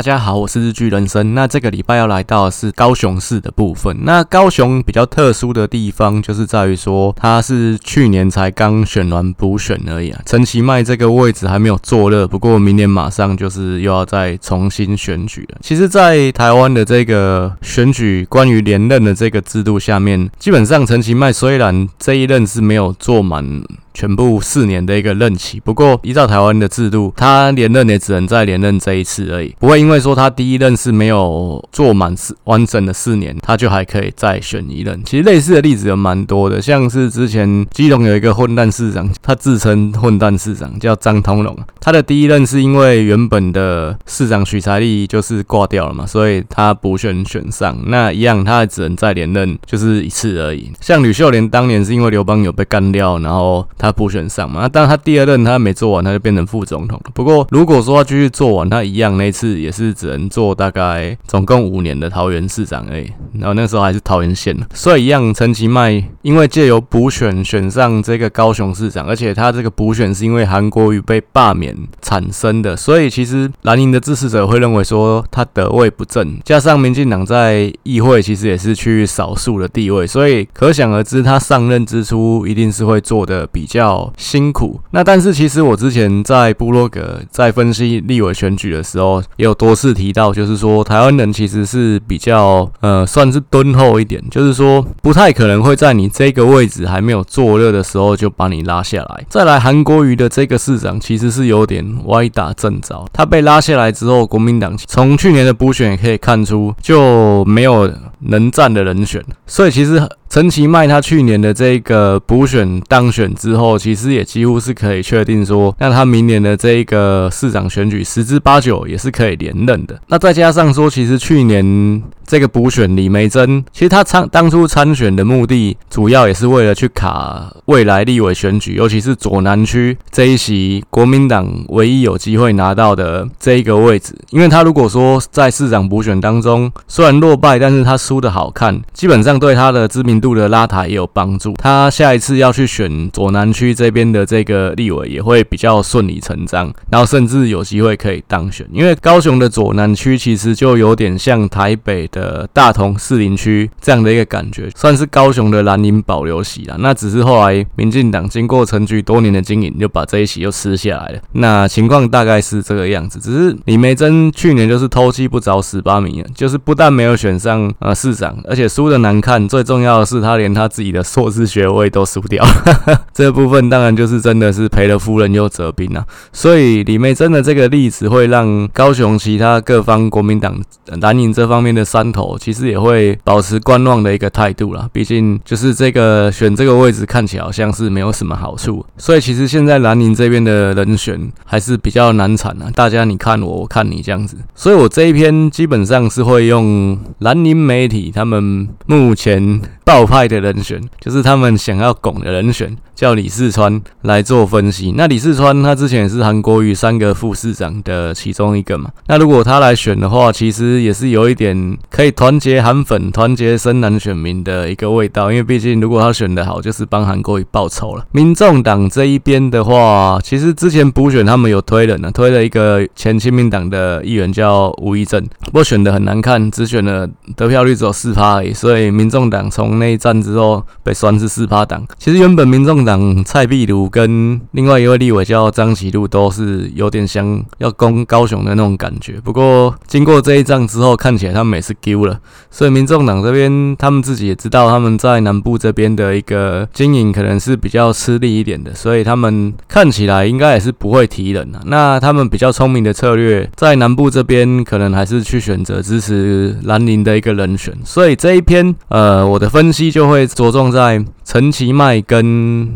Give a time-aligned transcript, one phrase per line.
[0.00, 1.34] 大家好，我是日剧人生。
[1.34, 3.94] 那这个礼拜要来到的是高雄市的部分。
[4.00, 10.18] 那高雄比较特殊的地方，就是在于说，它是去年才刚选完补选而已啊。
[10.24, 15.58] 陈其迈这个位置还没有坐热，不过明年马上就是又要再重新选举了。
[15.60, 23.62] 其实，在台湾的这个选举关于连任的这个制度下面，基本上陈其迈虽然这一任是没有做满。
[24.00, 34.98] 全部四年的一个任期，不过依照台湾的制度，他连任也只能再连任这一次而已，不会因为说他第一任是没有做满四完整的四年，他就还可以再选一任。
[35.04, 50.72] 其实类似的例子有蛮多的，像是之前基隆有一个混蛋市长，他自称混蛋市长，叫张通龙，他的第一任是因为原本的市长许才力就是挂掉了嘛，所以他补选选上，那一样他只能再连任就是一次而已。
[50.80, 53.50] 像吕秀莲当年是因为刘邦有被干掉，然后。
[53.76, 57.10] 他补选上嘛，那当他第二任他没做完，他就变成副总统了。
[57.14, 63.10] 不过如果说他继续做完，他一样那次也是只能做大概总共五年的桃园市长而已。
[63.38, 83.66] 然后那时候还是桃园县，所以一样陈其迈因为借由补选选上这个高雄市长，而且他这个补选是因为韩国瑜被罢免产生的，所以其实蓝营的支持者会认为说他得位不正，加上民进党在议会其实也是区域少数的地位，所以可想而知他上任之初一定是会做的比。
[83.70, 99.24] 较辛苦，那但是其实我之前在部落格在分析立委选举的时候，也有多次提到，就是说台湾人其实是比较呃算是敦厚一点，就是说不太可能会在你这个位置还没有坐热的时候就把你拉下来。
[99.28, 107.88] 再来韩国瑜的这个市长其实是有点歪打正着，他被拉下来之后，国民党从去年的补选也可以看出就没有
[108.20, 110.02] 能战的人选，所以其实。
[110.30, 120.00] 陈其迈他去年的这个补选当选之后，其实也几乎是可以确定说，那他明年的这个市长选举十之八九也是可以连任的。
[120.06, 134.14] 那再加上说，其实去年这个补选李梅珍，其实他参当初参选的目的，主要也是为了去卡未来立委选举，尤其是左南区这一席国民党唯一有机会拿到的这一个位置。
[134.30, 148.66] 因为他如果说在市长补选当中虽然落败，但是他输的好看，基本上对他的知名度的拉抬也有帮助，他下一次要去选左南区这边的这个立委也会比较顺理成章，然后甚至有机会可以当选。
[148.72, 156.76] 因为高雄的左南区其实就有点像台北的大同士林区这样的一个感觉，算是高雄的蓝营保留席啦。
[156.78, 161.20] 那只是后来民进党经过陈菊多年的经营，就把这一席又吃下来了。
[161.32, 170.20] 那情况大概是这个样子，只是李梅珍去年就是偷鸡不着蚀把米，就是不但没有选上呃市长，而且输的难看，最重要的是。
[170.20, 172.44] 他连他自己的硕士学位都输掉，
[173.12, 176.04] 这部分当然就是真的是赔了夫人又折兵啊。
[176.30, 180.60] 所以李眉蓁的这个例子会让高雄其他各方国民党
[181.00, 184.86] 蓝营这方面的山头其实也会保持观望的一个态度啦。
[184.92, 192.70] 毕竟就是这个选这个位置看起来好像是没有什么好处，所以其实现在蓝营这边的人选还是比较难产啊。
[192.74, 199.60] 大家你看我，我看你这样子，所以我这一篇基本上是会用蓝营媒体他们目前
[199.90, 204.92] 道派的人选，就是他们想要拱的人选，叫李四川来做分析。
[204.94, 208.90] 那李四川他之前也是韩国瑜三个副市长的其中一个嘛。
[209.06, 215.30] 那如果他来选的话，其实也是有一点可以团结韩粉、团结深蓝选民的一个味道。
[215.30, 218.04] 因为毕竟如果他选得好，就是帮韩国瑜报仇了。
[218.12, 228.52] 民众党这一边的话，其实之前补选他们有推人呢，推了一个前亲民党的议员叫吴怡正，不过选的很难看，只选了得票率只有四趴而已。
[228.52, 231.82] 所以民众党从那一战之后被酸是四趴党。
[231.98, 232.89] 其实原本民众党
[233.24, 239.20] 蔡壁如跟另外一位立委叫张启禄都是有点像要攻高雄的那种感觉。
[239.22, 242.18] 不过经过这一仗之后，看起来他们也是丢了。
[242.50, 251.60] 所以民众党这边他们自己也知道他们在南部这边的一个经营可能是比较吃力一点的，所以他们看起来应该也是不会提人啊。
[251.66, 257.74] 那他们比较聪明的策略在南部这边可能还是去选择支持蓝营的一个人选。
[257.84, 262.74] 所以这一篇呃我的分析就会着重在陈其迈跟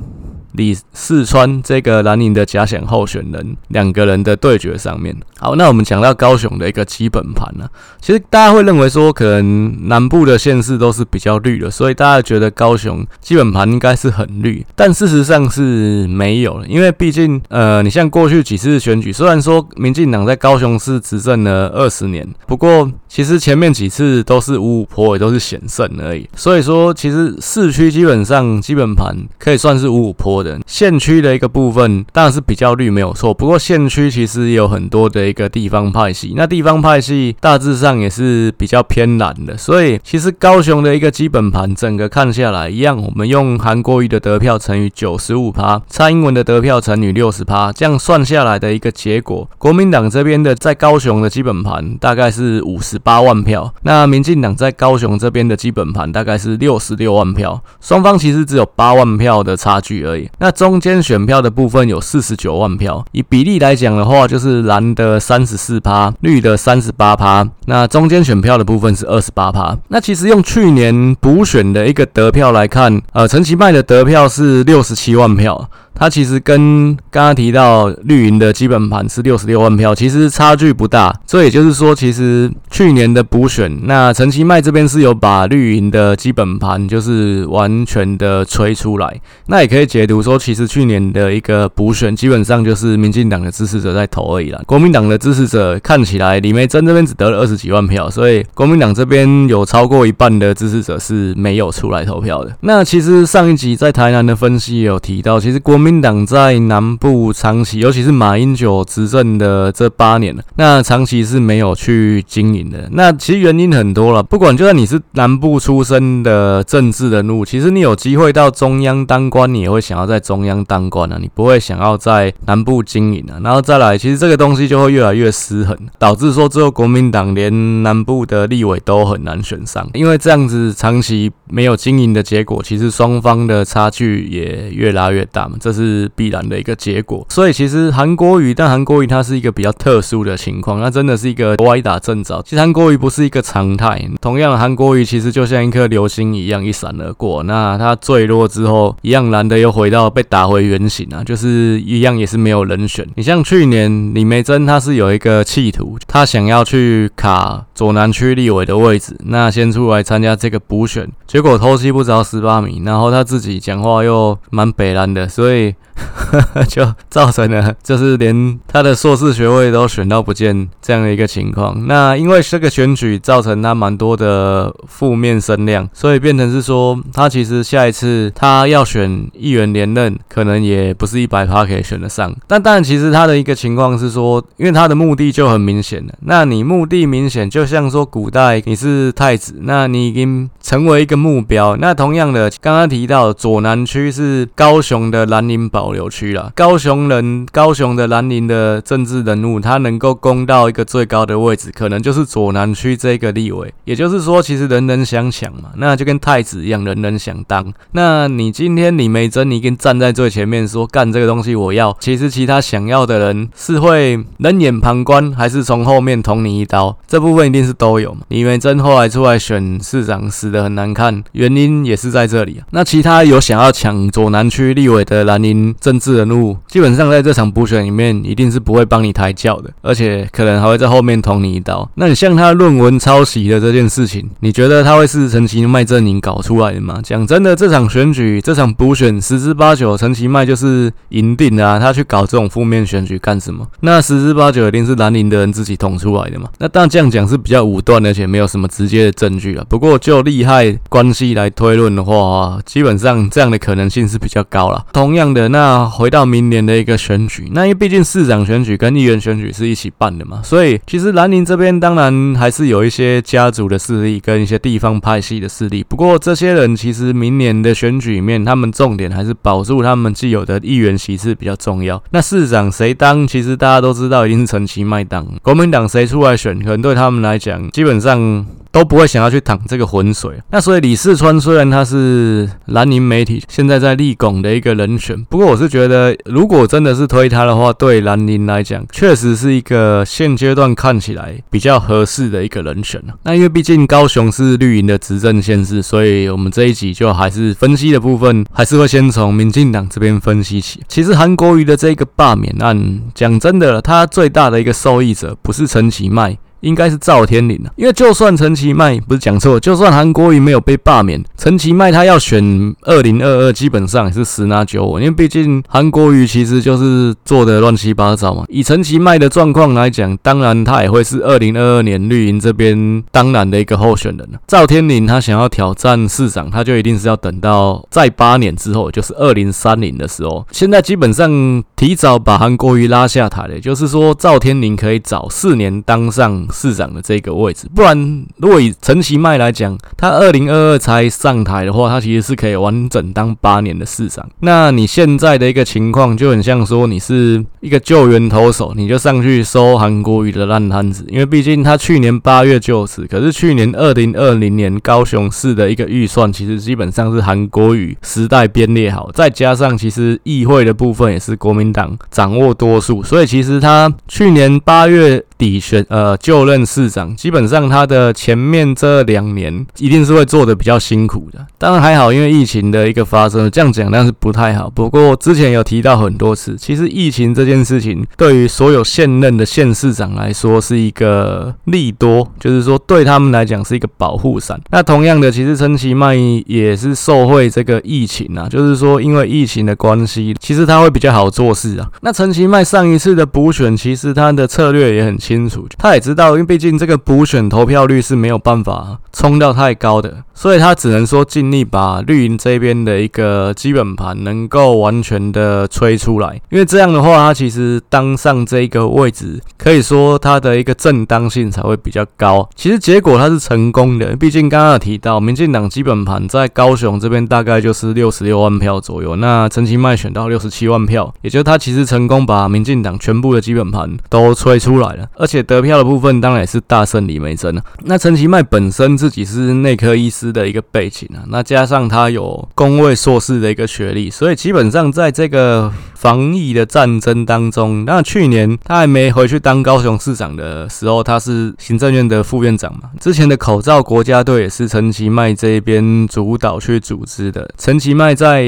[0.54, 5.14] 李四川这个蓝营的假想候选人两个人的对决上面。
[5.38, 7.68] 好，那我们讲到高雄的一个基本盘呢，
[8.00, 30.43] 其实大家会认为说，可能南部的县市都是比较绿的，所以大家觉得高雄基本盘应该是很绿，但事实上是没有了，因为毕竟，呃，你像过去几次选举，虽然说民进党在高雄市执政了二十年，不过其实前面几次都是五五坡，也都是险胜而已，所以说其实市区基本上基本盘可以算是五五坡。
[30.44, 60.28] 的，县区的一个部分当然是比较绿没有错，不过县区其实也有很多的一个地方派系，那地方派系大致上也是比较偏蓝的，所以其实高雄的一个基本盘整个看下来一样，我们用韩国瑜的得票乘以九十五趴，蔡英文的得票乘以六十趴，这样算下来的一个结果，国民党这边的在高雄的基本盘大概是五十八万票，那民进党在高雄这边的基本盘大概是六十六万票，双方其实只有八万票的差距而已。
[60.38, 69.76] 那中间选票的部分有四十九万票，以比例来讲的话，就是蓝的三十四趴，绿的三十八趴，那中间选票的部分是二十八趴。
[69.88, 75.70] 那其实用去年补选的一个得票来看，呃，陈其迈的得票是六十七万票。
[75.94, 81.14] 它其实跟刚刚提到绿营的基本盘是六十六万票，其实差距不大。
[81.24, 89.20] 所以也就是说，其实去年的补选，那陈其迈这边是有把绿营的基本盘就是完全的吹出来。
[89.46, 94.60] 那也可以解读说，其实去年的一个补选，基本上就是民进党的支持者在投而已啦。
[94.66, 102.56] 国民党的支持者看起来李梅珍这边只得了二十几万票，所以国民党这边有超过一半的支持者是没有出来投票的。
[102.62, 105.83] 那其实上一集在台南的分析也有提到，其实国。
[105.84, 112.88] 国民党在南部长期，尤其是马英九执政的这八年了，那长期是没有去经营的。
[112.92, 123.36] 那其实原因很多了，不管就算你是南部出身的政治人物，其实你有机会到中央当官，你也会想要在中央当官啊，你不会想要在南部经营啊。
[123.44, 135.58] 然后再来，其实这个东西就会越来越失衡，导致说最后国民党连南部的立委都很难选上，因为这样子长期没有经营的结果，其实双方的差距也越拉越大嘛。
[135.60, 142.40] 这是必然的一个结果，所以其实韩国瑜，但韩国瑜它是一个比较特殊的情况，那真的是一个歪打正着。
[142.44, 153.04] 其实韩国瑜不是一个常态，同样韩国瑜其实就像一颗流星一样一闪而过，那它坠落之后，一样蓝的又回到被打回原形啊，就是一样也是没有人选。
[153.16, 165.63] 你像去年李梅珍，他是有一个企图，他想要去卡左南区立委的位置，那先出来参加这个补选，结果偷袭不着十八米，然后他自己讲话又蛮北蓝的，所以。
[166.68, 171.86] 就造成了，就是连他的硕士学位都选到不见这样的一个情况。
[171.86, 182.34] 那因为这个选举造成他蛮多的负面声量，所以变成是说，他其实下一次他要选议员连任，可能也不是一百趴可以选得上。
[182.48, 186.12] 但当然，其实他的一个情况是说，因为他的目的就很明显了。
[186.22, 191.76] 那你目的明显，就像说古代你是太子，那你已经成为一个目标。
[191.76, 203.72] 那同样的，刚刚提到左南区是高雄的蓝林保留区了，高雄人，高雄的兰陵的政治人物，他能够攻到一个最高的位置，可能就是左南区这个立委。
[203.84, 207.72] 也就是说，其实人人想抢嘛，那就跟太子一样，人人想当。
[207.92, 211.96] 那你今天李梅珍，你跟站在最前面说干这个东西，我要。
[212.00, 216.96] 其实其他想要的人是会冷眼旁观，还是从后面捅你一刀？
[217.06, 218.22] 这部分一定是都有嘛。
[218.28, 222.66] 李梅珍后来出来选市长，死的很难看，原因也是在这里啊。
[222.70, 225.74] 那其他有想要抢左南区立委的蓝营。
[225.80, 231.88] 政治人物基本上在这场补选里面一定是不会帮你抬轿的，而且可能还会在后面捅你一刀。
[231.96, 237.00] 那你像他论文抄袭的这件事情，你觉得他会是陈其迈阵营搞出来的吗？
[237.02, 241.78] 讲真的，这场选举这场补选十之八九陈其迈就是赢定啊！
[241.78, 243.66] 他去搞这种负面选举干什么？
[243.80, 246.48] 那十之八九一定是蓝营的人自己捅出来的嘛？
[246.58, 249.64] 那当然这样讲是比较武断，而且没有什么直接的证据了。
[249.68, 254.84] 不过就利害关系来推论的话，基本上这样的可能性是比较高了。
[254.92, 255.84] 同样的那。
[255.94, 265.84] 回到明年的一个选举，那因为毕竟市长选举跟议员选举是一起办的嘛，所以其实兰陵这边当然还是有一些家族的势力跟一些地方派系的势力。
[265.88, 272.02] 不过这些人其实明年的选举里面，他们重点还是保住他们既有的议员席次比较重要。
[272.10, 275.24] 那市长谁当，其实大家都知道，一定是陈其迈当。
[275.42, 278.44] 国民党谁出来选，可能对他们来讲，基本上。
[278.74, 280.32] 都不会想要去淌这个浑水。
[280.50, 293.00] 那所以李四川虽然他是蓝营媒体现在在立拱的一个人选，不过我是觉得，如果真的是推他的话，对蓝营来讲，确实是一个现阶段看起来比较合适的一个人选。
[293.22, 300.82] 那因为毕竟高雄是绿营的执政县市，所以我们这一集就还是分析的部分，还是会先从民进党这边分析起。
[300.88, 306.36] 其实韩国瑜的这个罢免案，讲真的，他最大的一个受益者不是陈其迈。
[306.64, 318.44] 应该是赵天麟了，因为就算陈其迈不是讲错，就算韩国瑜没有被罢免，陈其迈他要选二零二二，基本上也是十拿九稳，因为毕竟韩国瑜其实就是做的乱七八糟嘛。
[318.48, 324.38] 以陈其迈的状况来讲，当然他也会是二零二二年绿营这边当然的一个候选人了。
[324.46, 330.46] 赵天麟他想要挑战市长，他就一定是要等到在八年之后，就是二零三零的时候。
[330.50, 337.66] 现在基本上提早把韩国瑜拉下台了，也就是说赵天麟可以早四年当上市长的这个位置。
[337.74, 344.26] 不然，如果以陈其迈来讲，他二零二二才上台的话，他其实是可以完整当八年的市长。
[344.40, 365.24] 那你现在的一个情况就很像说，你是一个救援投手，你就上去收韩国瑜的烂摊子，因为毕竟他去年八月就职，可是去年二零二零年高雄市的一个预算，其实基本上是韩国瑜时代编列好，再加上其实议会的部分也是国民党掌握多数，所以其实他去年八月。
[365.36, 371.46] 底选呃就任市长，基本上他的前面这两年一定是会做的比较辛苦的。
[371.58, 374.70] 当然还好，因为疫情的一个发生，这样讲但是不太好。
[374.70, 384.60] 不过之前有提到很多次，其实疫情这件事情对于所有现任的县市长来说是一个利多，就是说对他们来讲是一个保护伞。
[384.70, 386.14] 那同样的，其实陈其迈
[386.46, 391.90] 也是受惠这个疫情啊，就是说因为疫情的关系，其实他会比较好做事啊。
[392.02, 412.46] 那陈其迈上一次的补选，其实他的策略也很清楚，他也知道，因为毕竟这个补选投票率是没有办法冲到太高的，所以他只能说尽力把绿营这边的一个基本盘能够完全的吹出来，因为这样的话，他其实当上这一个位置，可以说他的一个正当性才会比较高。
[412.54, 425.06] 其实结果他是成功的，毕竟刚刚有提到，民进党基本盘在高雄这边大概就是六十六万票左右，那陈其迈选到六十七万票，也就是他其实成功把民进党全部的基本盘都吹出来了。
[425.16, 427.62] 而且得票的部分当然也是大胜李梅珍啊。
[427.84, 442.90] 那陈其迈本身自己是内科医师的一个背景啊，那加上他有公卫硕士的一个学历，所以基本上在这个防疫的战争当中，那去年他还没回去当高雄市长的时候，他是行政院的副院长嘛。
[443.00, 447.48] 之前的口罩国家队也是陈其迈这边主导去组织的。
[447.58, 448.44] 陈其迈在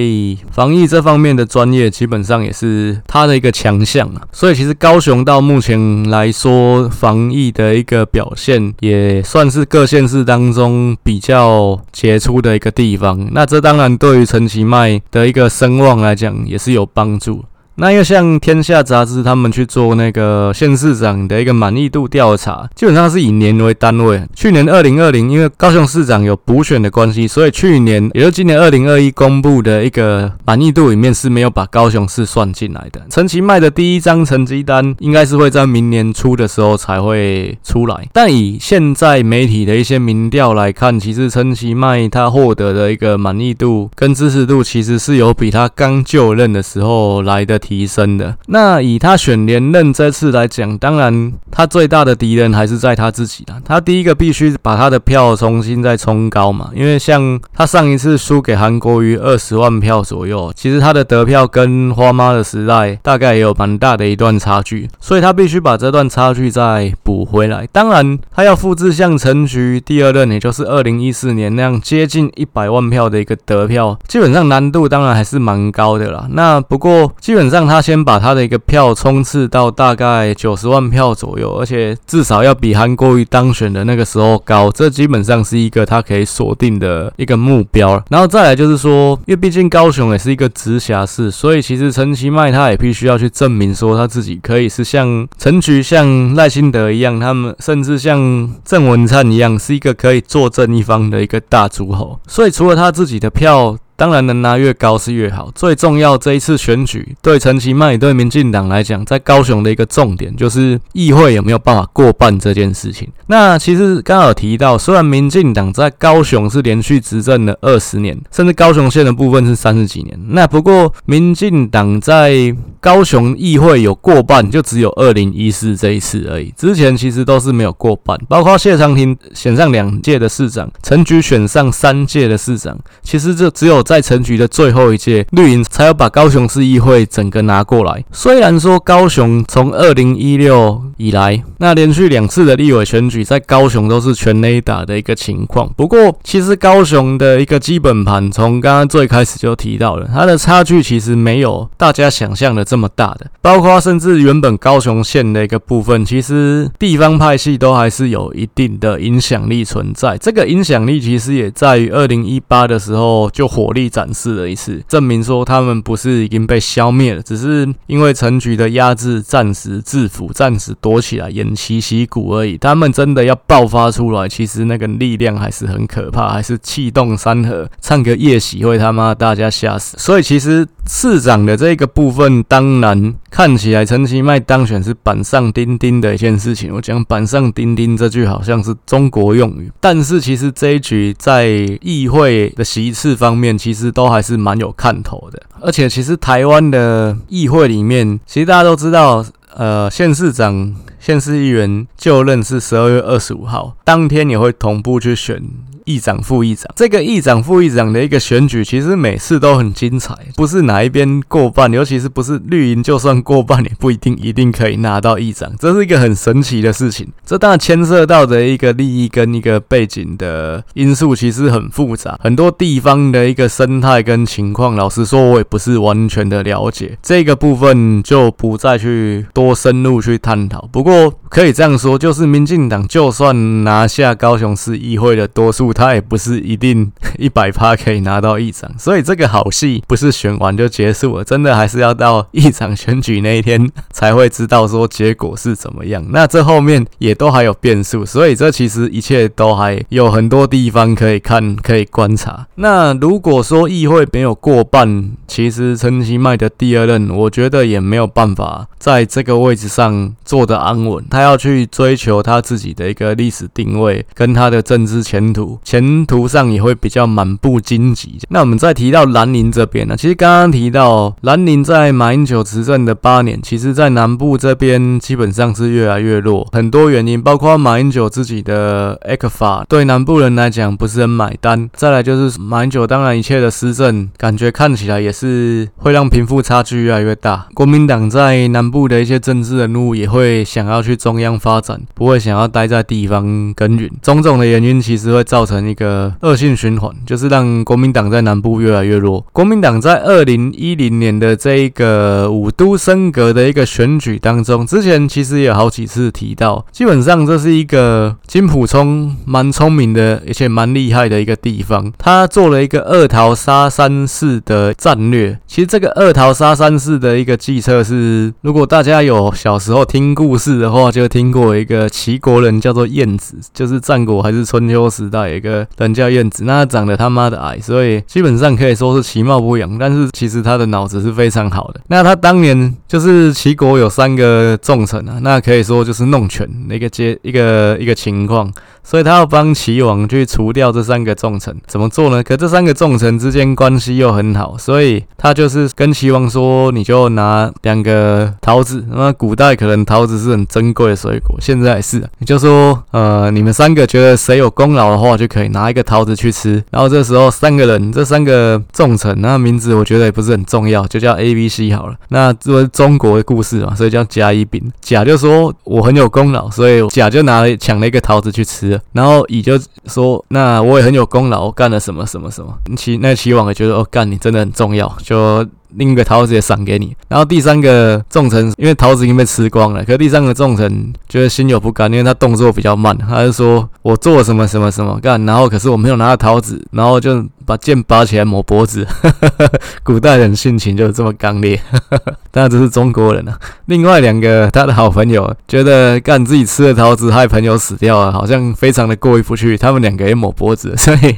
[0.50, 4.22] 防疫这方面的专业，基本上也是他的一个强项啊。
[4.32, 13.28] 所以其实高雄到目前来说，多防疫的一个表现，也算是各县市当中比较杰出的一个地方。
[13.32, 17.44] 那这当然对于陈其迈的一个声望来讲，也是有帮助。
[17.78, 24.22] 那又像天下杂志他们去做那个县市长的一个满意度调查，基本上是以年为单位。
[24.34, 33.02] 去年二零二零，因为高雄市长有补选的关系，所以去年也就今年二零二一公布的一个满意度里面是没有把高雄市算进来的。
[33.10, 38.08] 陈其迈的第一张成绩单应该是会在明年初的时候才会出来。
[38.14, 47.60] 但以现在媒体的一些民调来看，其实陈其迈他获得的一个满意度跟支持度，其实是有比他刚就任的时候来的。
[47.66, 48.36] 提升的。
[48.46, 53.60] 那以他选连任这次来讲，当然他最大的敌人还是在他自己啦。
[53.64, 67.66] 他第一个必须把他的票重新再冲高嘛，因为像他上一次输给韩国瑜二十万票左右，其实他的得票跟花妈的时代大概也有蛮大的一段差距，所以他必须把这段差距再补回来。
[67.72, 76.28] 当然，他要复制像陈菊第二任，也就是二零一四年那样接近一百万票的一个得票，基本上难度当然还是蛮高的啦。
[76.30, 77.55] 那不过基本上。
[77.56, 88.04] 让他先把他的一个票冲刺到大概九十万票左右，而且至少要比韩国瑜当选的那个时候高，这基本上是一个他可以锁定的一个目标。
[88.10, 102.20] 然后再来就是说，因为毕竟高雄也是一个直辖市，所以其实陈其迈他也必须要去证明说他自己可以是像陈菊、像赖清德一样，他们甚至像郑文灿一样，是一个可以坐镇一方的一个大诸侯。
[102.26, 103.78] 所以除了他自己的票。
[103.96, 105.50] 当然能拿越高是越好。
[105.54, 113.08] 最重要这一次选举，对陈其迈对民进党来讲，在高雄的一个重点就是议会有没有办法过半这件事情。
[113.28, 120.18] 那其实刚好提到，虽然民进党在高雄是连续执政了二十年，甚至高雄县的部分是三十几年。
[120.28, 126.52] 那不过民进党在高雄议会有过半，就只有二零一四这一次而已。
[126.56, 133.85] 之前其实都是没有过半，包括谢长廷选上两届的市长，陈菊选上三届的市长，其实就只有。
[133.86, 138.04] 在陈局的最后一届，绿营才有把高雄市议会整个拿过来。
[138.10, 145.72] 虽然说高雄从二零一六以来，那连续两次的立委选举在高雄都是全雷打的一个情况。
[145.76, 153.28] 不过，其实高雄的一个基本盘，从刚刚最开始就提到了，它的差距其实没有大家想象的这么大的。
[153.40, 160.18] 包括甚至原本高雄县的一个部分，其实地方派系都还是有一定的影响力存在。
[160.18, 172.56] 这个影响力其实也在于二零一八的时候就火力展示了一次，证明说他们不是已经被消灭了，只是因为陈局的压制暂时制服，暂时躲起来偃旗息鼓而已。
[172.56, 179.96] 他们真的要爆发出来，其实那个力量还是很可怕，还是气动山河，唱个夜袭会他妈大家吓死。
[179.98, 186.72] 所以其实市长的这个部分，当然看起来陈其迈当选是板上钉钉的一件事情。
[186.74, 191.46] 我讲板上钉钉这句好像是中国用语，但是其实这一局在
[191.82, 195.42] 议会的席次方面，其实都还是蛮有看头的。
[195.60, 205.42] 而且其实台湾的议会里面，其实大家都知道，呃，县市长、县市议员就任是十二月二十五号，当天也会同步去选。
[205.86, 217.08] 议长、副议长，这个议长、副议长的一个选举，其实每次都很精彩，不是哪一边过半，尤其是不是绿营，就算过半也不一定一定可以拿到议长，这是一个很神奇的事情。
[217.24, 230.68] 这当然牵涉到的一个利益跟一个背景的因素，其实很复杂，很多地方的一个生态跟情况，老实说，我也不是完全的了解，这个部分就不再去多深入去探讨。
[230.72, 246.02] 不过可以这样说，就是民进党就算拿下高雄市议会的多数，他也不是一定 一百趴可以拿到议长，所以这个好戏不是选完就结束了，真的还是要到议长选举那一天才会知道说结果是怎么样。
[246.10, 252.46] 那这后面也都还有变数，所以这其实一切都还有很多地方可以看、可以观察。
[252.54, 265.58] 那如果说议会没有过半，其实陈其迈的第二任，我觉得也没有办法在这个位置上坐得安稳，他要去追求他自己的一个历史定位跟他的政治前途。
[265.66, 268.20] 前途上也会比较满布荆棘。
[268.28, 276.46] 那我们再提到蓝营这边呢，其实刚刚提到蓝营在马英九执政的八年，其实在南部这边基本上是越来越弱。
[276.52, 281.68] 很多原因，包括马英九自己的 ECFA 对南部人来讲不是很买单。
[281.74, 287.48] 再来就是马英九当然一切的施政，感觉看起来也是会让贫富差距越来越大。
[287.54, 293.90] 国民党在南部的一些政治人物也会想要去中央发展，不会想要待在地方耕耘。
[294.00, 295.55] 种种的原因其实会造成。
[295.56, 299.24] 成一个恶性循环，就是让国民党在南部越来越弱。
[299.32, 311.90] 国民党在二零一零年的这一个五都升格的一个选举当中，之前其实也有好几次提到，基本上这是一个金溥聪蛮聪明的，而且蛮厉害的一个地方。
[311.96, 315.38] 他做了一个二桃杀三式的战略。
[315.46, 325.45] 其实这个二桃杀三式的一个计策是，如果大家有小时候听故事的话，就听过一个齐国人叫做晏子，就是战国还是春秋时代一个。
[325.46, 329.78] 个人叫燕子，那长得他妈的矮，所以基本上可以说是其貌不扬。
[329.78, 331.80] 但是其实他的脑子是非常好的。
[331.88, 338.52] 那他当年就是齐国有三个重臣啊，那可以说就是弄权的一个阶一个一个情况。
[338.88, 342.22] 所以他要帮齐王去除掉这三个重臣，怎么做呢？
[342.22, 348.84] 可这三个重臣之间关系又很好，所以他就是跟齐王说：“你就拿两个桃子。
[348.88, 352.00] 那古代可能桃子是很珍贵的水果，现在也是。
[352.18, 356.62] 你就说，呃，你们三个觉得谁有功劳的话，就可以拿一个桃子去吃。
[356.70, 361.96] 然后这时候三个人，这三个重臣，那名字我觉得也不是很重要，就叫 A、B、C 好了。
[362.10, 364.62] 那这是中国的故事嘛，所以叫甲、乙、丙。
[364.80, 375.46] 甲就说我很有功劳，所以甲就拿了抢了一个桃子去吃。”然后乙就说：“那我也很有功劳，我干了什么什么什么。”齐那齐王也觉得：“哦，干你真的很重要。”就。
[375.78, 388.86] 另一个桃子也赏给你，然后第三个重臣因为桃子已经被吃光了，可是第三个重臣觉得心有不甘，因为他动作比较慢，他就说：“我做了什么什么什么干，然后可是我没有拿到桃子，然后就把剑拔起来抹脖子。
[389.82, 391.58] ”古代人性情就是这么刚烈，
[392.30, 393.38] 当然这是中国人啊。
[393.66, 401.16] 另外两个他的好朋友觉得干自己吃的桃子害朋友死掉了，好像非常的过意不去，他们两个也抹脖子，所以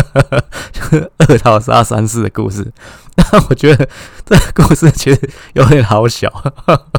[0.72, 2.66] 就是二桃杀三士的故事。
[3.50, 3.88] 我觉得
[4.28, 5.20] 这故事其实
[5.54, 6.30] 有点好笑，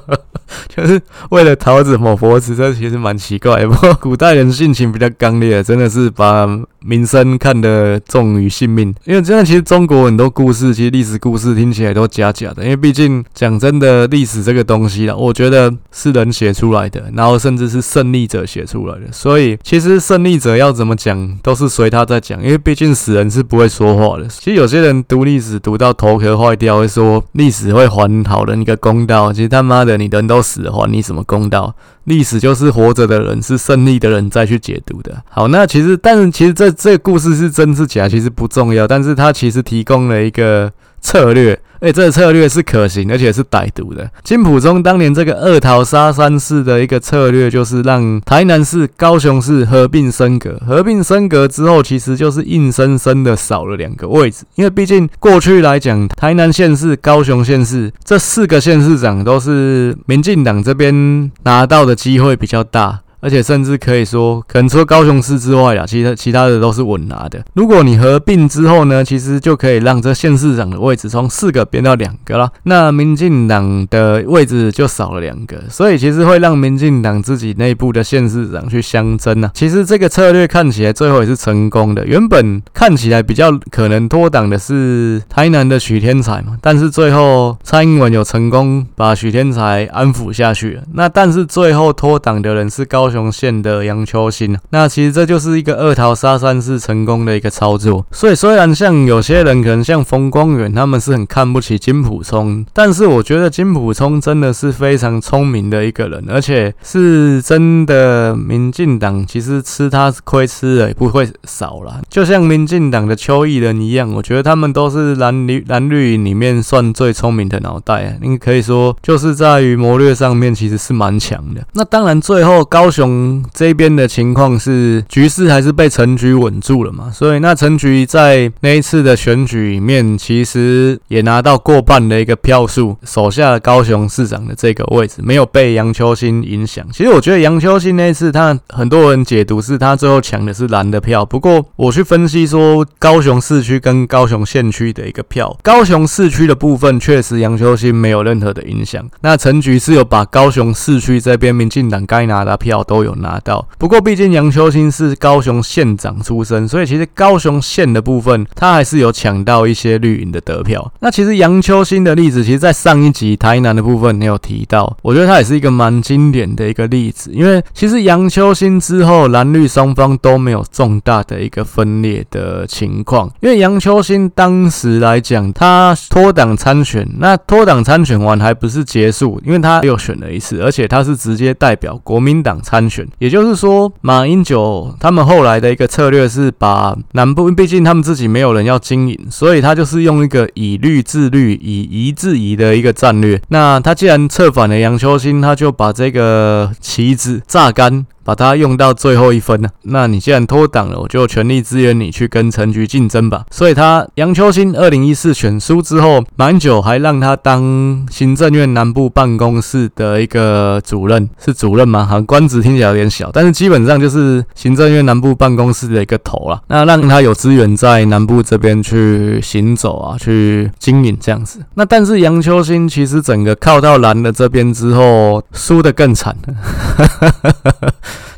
[0.76, 3.65] 就是为了桃子抹脖子，这其实蛮奇怪。
[3.65, 6.48] 不过古代人性情比较刚烈，真的是把
[6.80, 8.94] 名声看得重于性命。
[9.06, 12.63] 因为真的，其实中国很多故事，其实历史故事听起来都假假的。
[12.63, 19.02] 因为毕竟讲真的，历史这个东西啦，我觉得是人写出来的，然后甚至是胜利者写出来的。
[19.12, 22.42] 所以其实胜利者要怎么讲，都是随他在讲。
[22.42, 24.28] 因为毕竟死人是不会说话的。
[24.28, 29.32] 其实有些人读历史读到头壳坏掉，会说历史会还好人一个公道。
[29.32, 31.73] 其实他妈的，你人都死了，还你什么公道？
[32.05, 35.21] 历史就是活着的人，是胜利的人再去解读的。
[35.29, 38.88] 好，那其实，但是其实这这个故事是真是假，其实不重要。
[38.88, 40.71] 但是它其实提供了一个
[41.02, 41.60] 策略。
[41.80, 44.12] 哎，这个策略是可行，而且是歹毒的。
[44.22, 50.62] 金溥中当年这个二桃杀三士的一个策略，就是让台南市、高雄市合并升格。
[50.68, 54.44] 合并升格之后，其实就是硬生生的少了两个位置。
[54.56, 63.00] 因为毕竟过去来讲，台南县市、高雄县市这四个县市长都是民进党这边拿到的机会比较大。
[63.21, 67.43] 而且甚至可以说，可能除了高雄市之外啦，其他其他的都是稳拿的。
[67.53, 72.49] 如果你合并之后呢，其实就可以让这县市长的位置从四个变到两个啦。
[72.63, 79.51] 那民进党的位置就少了两个，所以其实会让民进党自己内部的县市长去相争啊。
[79.53, 82.08] 其实这个策略看起来最后也是成功的。
[82.08, 90.84] 原本看起来比较可能脱党的是台南的许添财嘛，但是最后蔡英文有成功把许添财安抚下去了。
[90.93, 93.09] 那但是最后脱党的人是高。
[93.10, 98.06] 高雄县的杨秋兴，那其实这就是一个二桃杀三是成功的一个操作。
[98.12, 112.00] 所以虽然像有些人可能像冯光远，他们是很看不起金普聪，但是我觉得金普聪真的是非常聪明的一个人，而且是真的民进党其实吃他亏吃的也不会少啦。
[112.12, 121.65] 就像民进党的邱毅人一样，我觉得他们都是蓝绿蓝绿营里面算最聪明的脑袋啊，应该可以说就是在于谋略上面其实是蛮强的。
[121.74, 122.99] 那当然最后高雄。
[123.00, 127.10] 雄这边的情况是局势还是被陈菊稳住了嘛？
[127.10, 136.86] 所以那陈菊在那一次的选举里面，其实也拿到过半的一个票数，手下的高雄市长的这个位置，没有被杨秋兴影响。
[136.92, 141.26] 其实我觉得杨秋兴那次，他很多人解读是他最后抢的是蓝的票。
[141.26, 149.08] 不过我去分析说，高雄市区跟高雄县区的一个票，高雄市区的部分确实杨秋兴没有任何的影响。
[149.22, 152.84] 那陈菊是有把高雄市区这边民进党该拿的票。
[152.89, 160.91] 都有拿到，不过毕竟杨秋兴是高雄县长出身，所以其实高雄县的部分他还是有抢到一些绿营的得票。
[160.99, 182.79] 那其实杨秋兴的例子，其实在上一集台南的部分你有提到，我觉得他也是一个蛮经典的一个例子，因为其实杨秋兴之后蓝绿双方都没有重大的一个分裂的情况，因为杨秋兴当时来讲，他脱党参选，那脱党参选完还不是结束，因为他又选了一次，而且他是直接代表国民党参。
[182.80, 193.42] 安全，也就是说，马英九他们后来的一个策略是把南部，毕竟他们自己没有人要经营，所以他就是用一个以律治律、以夷制夷的一个战略。
[193.50, 198.06] 那他既然策反了杨秋兴，他就把这个旗子榨干。
[198.30, 199.68] 把它用到最后一分呢？
[199.82, 203.44] 那你既然脱党了，我就全力支援你去跟陈菊竞争吧。
[203.50, 212.06] 所以他杨秋兴二零一四选输之后，蛮久还让他当行政院南部办公室的一个主任，是主任吗？
[212.06, 216.62] 好像官职听起来有点小，但是基本上就是行政院南部办公室的一个头啦。
[216.68, 221.65] 那让他有资源在南部这边去行走啊，去经营这样子。
[221.74, 226.54] 那但是杨秋兴其实整个靠到蓝的这边之后，输得更惨了。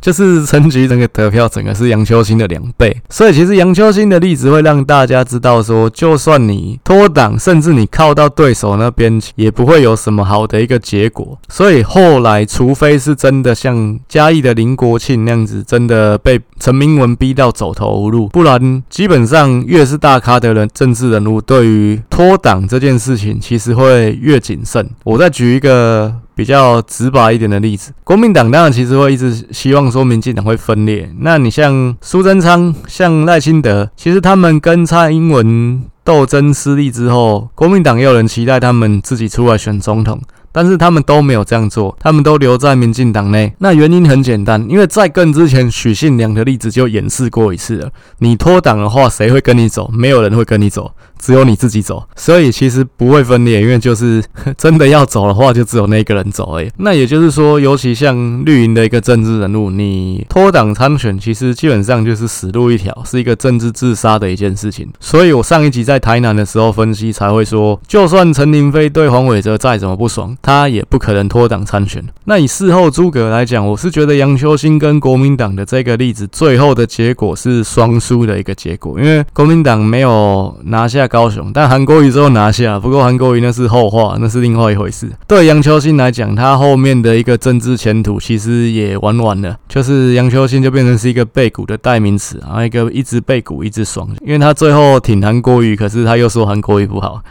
[0.02, 11.38] 就是陈菊整个得票，整个是杨秋兴的两倍，所以其实杨秋兴的例子会让大家知道说，就算你脱党，甚至你靠到对手那边，也不会有什么好的一个结果。
[11.48, 24.90] 所以后来，除非是真的像嘉义的林国庆那样子，真的被陈明文逼到走投无路，不然基本上越是大咖的人，政治人物对于脱党这件事情，其实会越谨慎。
[25.04, 26.12] 我再举一个。
[26.36, 31.12] 比较直白一点的例子，国民党当然其实会一直希望说民进党会分裂。
[31.20, 40.20] 那你像苏贞昌、像赖清德，其实他们跟蔡英文斗争失利之后，国民党也有人期待他们自己出来选总统。
[40.54, 43.54] 但是他们都没有这样做，他们都留在民进党内。
[43.60, 47.90] 那原因很简单，因为在更之前，许信良的例子就演示过一次了。
[48.18, 49.90] 你脱党的话，谁会跟你走？
[49.94, 50.92] 没有人会跟你走。
[51.22, 54.24] 只有你自己走，所以其实不会分裂，因为就是
[54.58, 56.70] 真的要走的话，就只有那个人走而已。
[56.78, 64.90] 那也就是说，尤其像绿营的一个政治人物，你脱党参选，其实基本上就是死路一条，是一个政治自杀的一件事情。
[65.00, 72.04] 所以我上一集在台南的时候分析才会说，就算陈亭妃对黄伟哲再怎么不爽，他也不可能脱党参选。
[72.26, 82.80] 那以事后诸葛来讲，我是觉得杨秋兴跟国民党的这个例子，最后的结果是双输的一个结果，因为国民党没有拿下高雄，但韩国瑜之后拿下。
[82.80, 85.10] 不过韩国瑜那是后话，那是另外一回事。
[85.28, 97.22] 对杨秋兴来讲，他后面的一个政治前途其实也玩完了，就是杨秋兴就变成是一个背骨的代名词，然后一个一直背骨一直爽，因为他最后挺韩国瑜，可是他又说韩国瑜不好。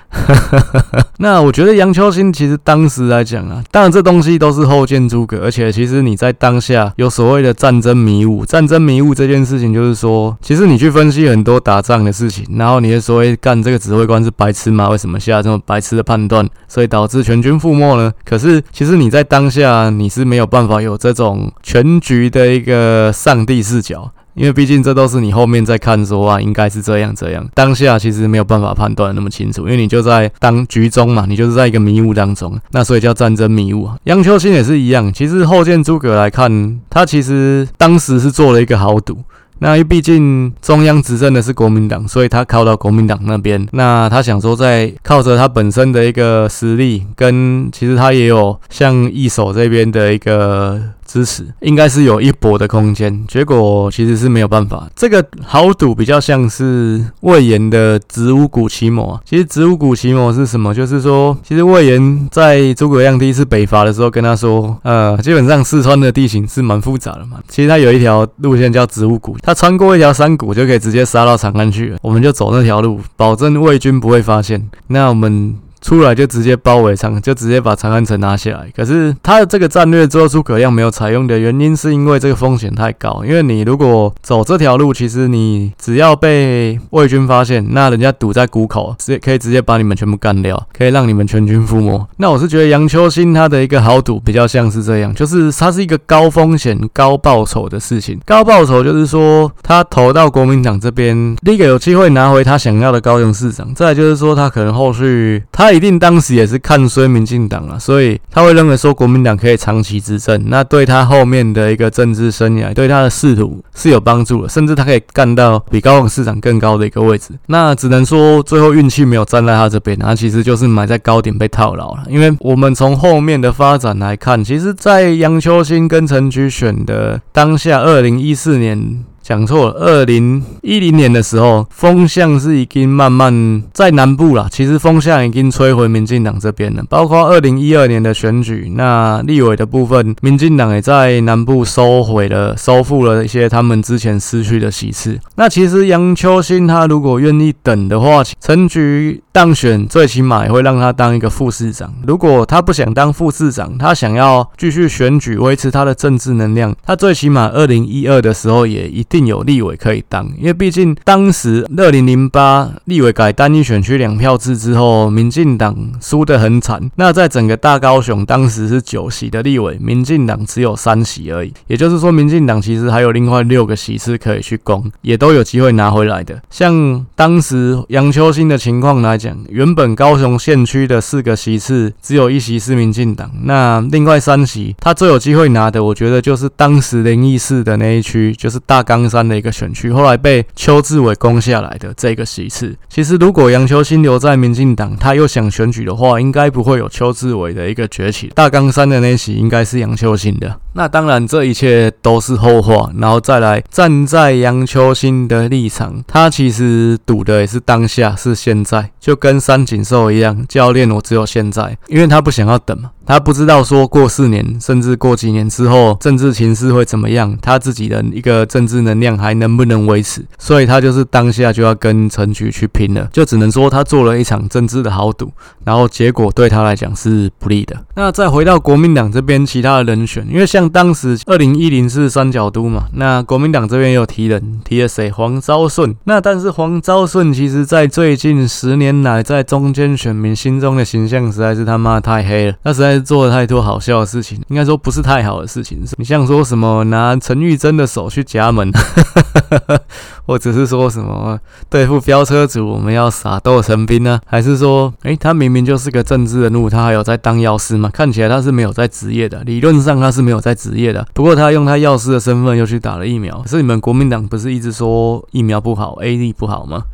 [1.17, 14.89] 那我觉得杨秋兴其实当时来讲啊，当然这东西都是后见诸葛，而且其实你在当下有所谓的战争迷雾，战争迷雾这件事情就是说，其实你去分析很多打仗的事情，然后你的所谓干这这个指挥官是白痴吗？
[14.89, 18.13] 为什么下这么白痴的判断，所以导致全军覆没呢？
[18.25, 24.11] 可是其实你在当下你是没有办法有这种全局的一个上帝视角。
[24.35, 27.47] 因为毕竟这都是你后面在看说啊，应该是这样这样。
[27.55, 33.97] 当下其实没有办法判断那么清楚，因为你就在当局中嘛，你就是在一个迷雾当中，那所以叫战争迷雾啊。
[34.05, 39.19] 杨秋兴也是一样，其实后见诸葛来看，他其实当时是做了一个豪赌。
[39.61, 43.67] 那因为毕竟中央执政的是国民党，所以他靠到国民党那边。
[43.73, 50.83] 那他想说，在靠着他本身的一个实力，跟其实他也有像一手这边的一个。
[51.11, 54.89] 支持应该是有一搏的空间，结果其实是没有办法。
[54.95, 59.21] 这个豪赌比较像是魏延的子午谷奇谋啊。
[59.25, 60.73] 其实子午谷奇谋是什么？
[60.73, 67.39] 就是说，其实魏延在诸葛亮第一次北伐的时候跟他说，呃，基本上四川的地形是蛮复杂的嘛。
[67.49, 71.99] 其实他有一条路线叫子午谷，他穿过一条山谷就可以直接杀到长安去了。
[72.03, 74.71] 我们就走那条路，保证魏军不会发现。
[74.87, 75.57] 那我们。
[75.81, 78.69] 出来就直接包围长，就直接把长安城拿下来。
[78.77, 83.23] 可是他的这个战略，之后诸葛亮没有采用的原因，是因为这个风险太高。
[83.25, 92.07] 因为你如果走这条路，其实你只要被魏军发现，那人家堵在谷口，直接可以直接把你们全部干掉，可以让你们全军覆没。
[92.19, 98.21] 那我是觉得杨秋兴他的一个豪赌比较像是这样，就是他是一个高风险高报酬的事情。
[98.27, 105.70] 高报酬就是说他投到国民党这边，第一个有机会拿回他想要的高雄市长，再就是说他可能后续他。
[105.71, 117.31] 他一定当时也是看衰民进党啊，所以他会认为说国民党可以长期执政，那对他后面的一个政治生涯，对他的仕途是有帮助的，甚至他可以干到比高雄市长更高的一个位置。
[117.47, 122.03] 那只能说最后运气没有站在他这边，他其实就是埋在高点被套牢了。
[122.09, 129.05] 因为我们从后面的发展来看，其实，在杨秋兴跟陈菊选的当下，二零一四年。
[129.31, 134.49] 讲错了，二零一零年的时候，风向是已经慢慢在南部了。
[134.51, 136.83] 其实风向已经吹回民进党这边了。
[136.89, 145.17] 包括二零一二年的选举，那立委的部分，民进党也在南部收回了、收复了一些他们之前失去的席次。
[145.37, 151.95] 那其实杨秋兴他如果愿意等的话，陈菊当选，最起码也会让他当一个副市长。
[152.05, 159.20] 如果他不想当副市长，他想要继续选举维持他的政治能量，他最起码二零一二的时候也一定。
[159.27, 166.91] 有立委可以当，因为毕竟当时二零零八立委改单一选区两票制之后，民进党输得很惨。
[166.97, 171.53] 那在整个大高雄，当时是九席的立委，民进党只有三席而已。
[171.67, 176.41] 也就是说，民进党其实还有另外六个席次可以去攻，也都有机会拿回来的。
[176.51, 198.31] 像当时杨秋兴的情况来讲，原本高雄县区的四个席次，只有一席是民进党，那另外三席他最有机会拿的，我觉得就是当时灵异市的那一区，就是大冈山的一个选区，后来被邱志伟攻下来的这个席次，其实如果杨秋兴留在民进党，他又想选举的话，应该不会有邱志伟的一个崛起。
[198.35, 200.57] 大冈山的那席应该是杨秋兴的。
[200.75, 202.89] 那当然，这一切都是后话。
[202.97, 212.91] 然后再来站在杨秋兴的立场，他其实赌的也是当下，是现在，就跟三井寿一样，教练我只有现在，因为他不想要等嘛。
[213.05, 225.31] 他不知道说过四年，甚至过几年之后，政治情势会怎么样，他自己的一个政治能能量还能不能维持，所以他就是当下就要跟陈菊去拼了，就只能说他做了一场政治的豪赌，
[225.65, 227.77] 然后结果对他来讲是不利的。
[227.97, 235.11] 那再回到国民党这边，其他的人选，因为像当时二零一零是三角都嘛，那国民党这边又提人，提了谁？
[235.11, 235.95] 黄昭顺。
[236.05, 243.01] 那但是黄昭顺其实在最近十年来，在中间选民心中的形象实在是他妈太黑了，那实在是。
[243.11, 245.83] 做了太多好笑的事情，应该说不是太好的事情。
[245.97, 248.71] 你像说什么拿陈玉珍的手去夹门，
[250.27, 251.39] 或者是说什么
[251.69, 254.21] 对付飙车族我们要撒豆成兵呢？
[254.27, 257.91] 还是说，诶，他明明就是个政治人物，他还有在当药师吗？
[257.93, 261.07] 看起来他是没有在职业的，理论上他是没有在职业的。
[261.13, 266.85] 不过他用他药师的身份又去打了疫苗，可是你们国民党不是一直说疫苗不好，AD 不好吗？